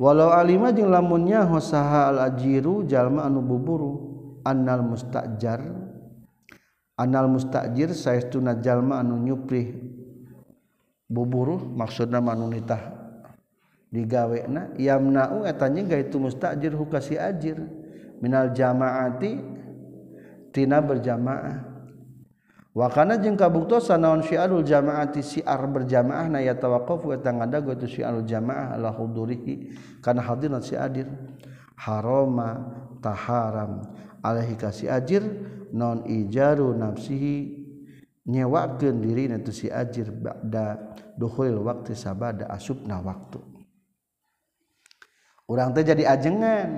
[0.00, 3.92] Walau alima jeung lamunnya hosaha al ajiru jalma anu buburu
[4.42, 5.60] annal mustajar
[6.96, 9.76] annal mustajir saestuna jalma anu nyuprih
[11.04, 12.96] buburu maksudna manu nitah
[13.92, 17.60] digawena yamna'u eta nyaga itu mustajir hukasi ajir.
[18.20, 19.59] Minal jama'ati
[20.50, 21.70] tina berjamaah.
[22.70, 28.22] Wakana jeung kabuktosan naon syiarul jamaati syiar berjamaah na ya yatawaqafu eta ngadago itu syiarul
[28.22, 31.10] jamaah ala hudurihi kana hadirna si adir.
[31.74, 33.88] Harama taharam
[34.22, 35.24] alaihi kasi ajir
[35.72, 37.58] non ijaru nafsihi
[38.28, 43.42] nyewakeun dirina tu si ajir ba'da dukhulil waqti sabada asubna waktu.
[45.50, 46.70] Urang teh jadi ajengan.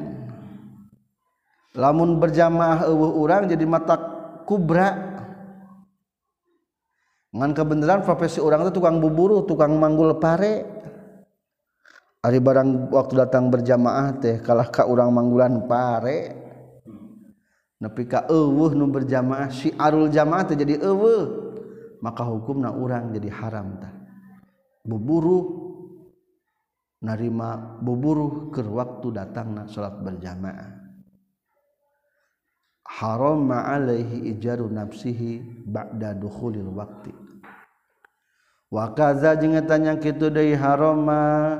[1.77, 3.97] Lamun berjamaah eueuh urang jadi mata
[4.45, 5.13] kubra.
[7.33, 10.85] Kebenaran profesi orang itu tukang buburu tukang manggul pare.
[12.23, 16.39] Hari barang waktu datang berjamaah teh kalah Ka orang manggulan pare.
[17.83, 20.79] Nepi berjamaah siarul jamaah jadi
[22.03, 23.95] maka hukum na orang jadi haram tak
[24.83, 25.39] buburu
[26.99, 30.82] narima buburu ke waktu datang na salat berjamaah
[32.93, 37.13] haram alaihi ijaru nafsihi ba'da dukhulil waqti.
[38.69, 41.57] Wa kaza jeung tanya kitu deui harama.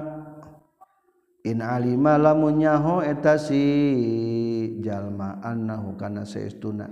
[1.43, 6.87] In alima lamun nyaho eta si jalma annahu kana saestuna.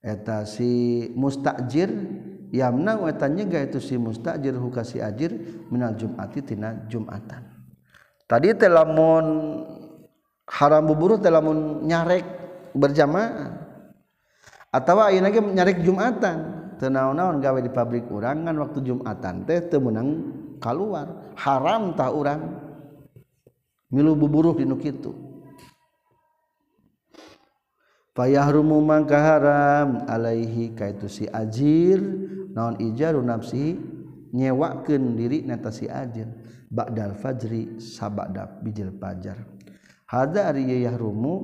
[0.00, 1.92] Eta si mustajir
[2.48, 5.36] yamna eta nyega itu si mustajir hukasi ajir
[5.68, 7.44] minal jum'ati tina jum'atan.
[8.24, 9.26] Tadi telamun
[10.48, 12.39] haram buburu telamun nyarek.
[12.74, 13.68] berjamaah.
[14.70, 16.38] Atau ayeuna ge nyarek Jumatan.
[16.80, 20.08] Teu naon-naon gawe di pabrik urang kan waktu Jumatan teh teu meunang
[20.62, 21.34] kaluar.
[21.36, 22.40] Haram tah urang.
[23.90, 25.10] Milu buburuh dinu kitu.
[28.14, 32.00] Fayahrumu mangka haram alaihi kaitu si ajir.
[32.54, 33.78] Naon ijaru nafsi
[34.30, 36.30] nyewakeun diri neta si ajir.
[36.70, 39.42] Ba'dal fajri sabada bijil fajar.
[40.10, 41.34] hada ari rumu rumu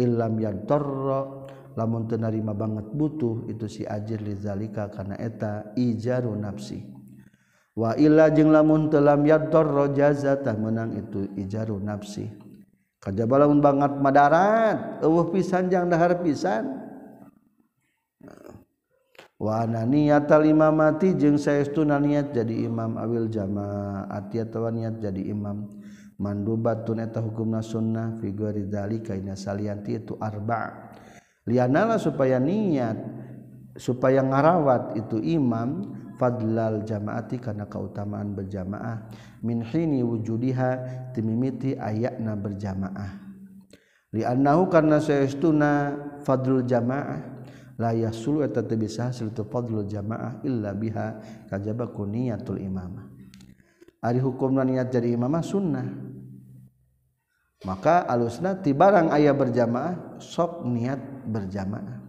[0.00, 1.44] illam yantarra.
[1.74, 6.86] Lamun teu narima banget butuh itu si ajir lizalika kana eta ijaru nafsi.
[7.74, 12.30] Wa illa jeung lamun teu lam yantarra jaza tah meunang itu ijaru nafsi.
[13.02, 16.78] Kajaba lamun banget madarat eueuh pisan jang dahar pisan.
[19.34, 25.83] Wa niatal imamati jeung saestuna niat jadi imam awil jamaah atawa niat jadi imam
[26.18, 30.92] mandubatun eta hukumna sunnah fi ghairi dzalika inna salianti itu arba.
[31.44, 32.96] Lianala supaya niat
[33.74, 39.10] supaya ngarawat itu imam fadlal jamaati karena keutamaan berjamaah.
[39.44, 40.70] Min hini wujudiha
[41.12, 43.12] timimiti ayatna berjamaah.
[44.14, 47.34] Liannahu karena saestuna fadlul jamaah
[47.74, 49.10] layak sulu eta teu bisa
[49.50, 51.18] fadlul jamaah illa biha
[51.50, 53.13] kajaba kuniyatul imamah
[54.04, 55.88] ari hukum niat jadi imamah sunnah.
[57.64, 62.04] Maka alusna ti barang aya berjamaah sok niat berjamaah.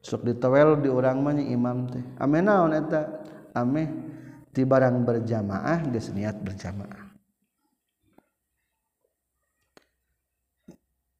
[0.00, 2.04] Sok ditewel di urang mah imam teh.
[2.16, 3.20] Ame naon eta?
[3.52, 3.84] Ame
[4.48, 7.12] ti barang berjamaah geus niat berjamaah.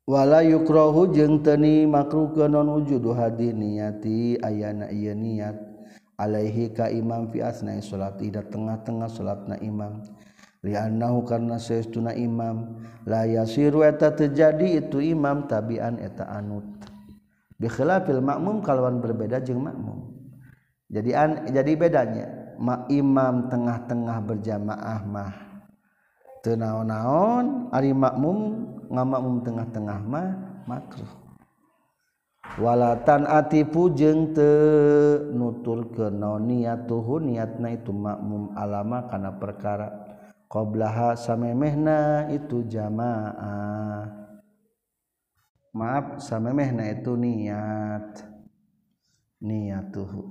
[0.04, 5.73] Wala yukrohu jeung teni makruh ke non wujudu hadi niati ayana iya niat
[6.20, 10.02] alaihi ka imam fi asna salat ida tengah-tengah salatna imam.
[10.64, 16.64] Li'annahu karna saestuna imam la yasiru eta terjadi itu imam tabian eta anut.
[17.54, 20.14] Bi khilafil makmum kalawan berbeda jeung makmum
[20.90, 22.26] jadi an, jadi bedanya
[22.60, 25.32] ma imam tengah-tengah berjamaah mah
[26.44, 30.28] teu naon-naon ari makmum ngamakmum tengah-tengah mah
[30.68, 31.23] makruh
[32.60, 34.52] walatan ati pujeng te
[35.34, 39.88] nutur ke no niat tuh niat na itu makmum alama karena perkara.
[40.46, 44.06] Qoblaha samemehna itu jamaah.
[45.74, 48.22] Maaf samemehna itu niat.
[49.42, 50.30] Niat tuh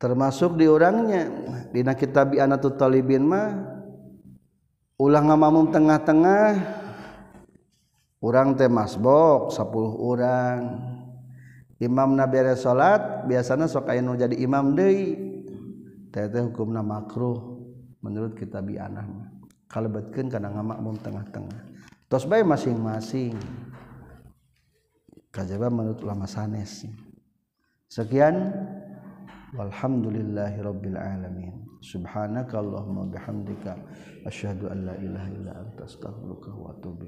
[0.00, 1.28] termasuk di orangnya.
[1.70, 3.54] Dina kitab anatu talibin mah
[4.96, 6.79] ulah ngamamum tengah-tengah.
[8.20, 9.64] Orang teh masbok 10
[10.00, 10.58] orang
[11.80, 15.28] imam nabi salat biasanya sok jadi imam deui.
[16.10, 17.60] Teh teh hukumna makruh
[18.02, 19.30] menurut kitab anah
[19.70, 21.62] kalebetkeun kana ngamakmum tengah-tengah.
[22.10, 23.38] Tos bae masing-masing.
[25.30, 26.90] Kajaba menurut ulama sanes.
[27.86, 28.50] Sekian.
[29.54, 31.54] Walhamdulillahirabbil alamin.
[31.78, 33.78] Subhanaka allahumma bihamdika.
[34.26, 37.06] Asyhadu an la ilaha illa anta astaghfiruka wa atubu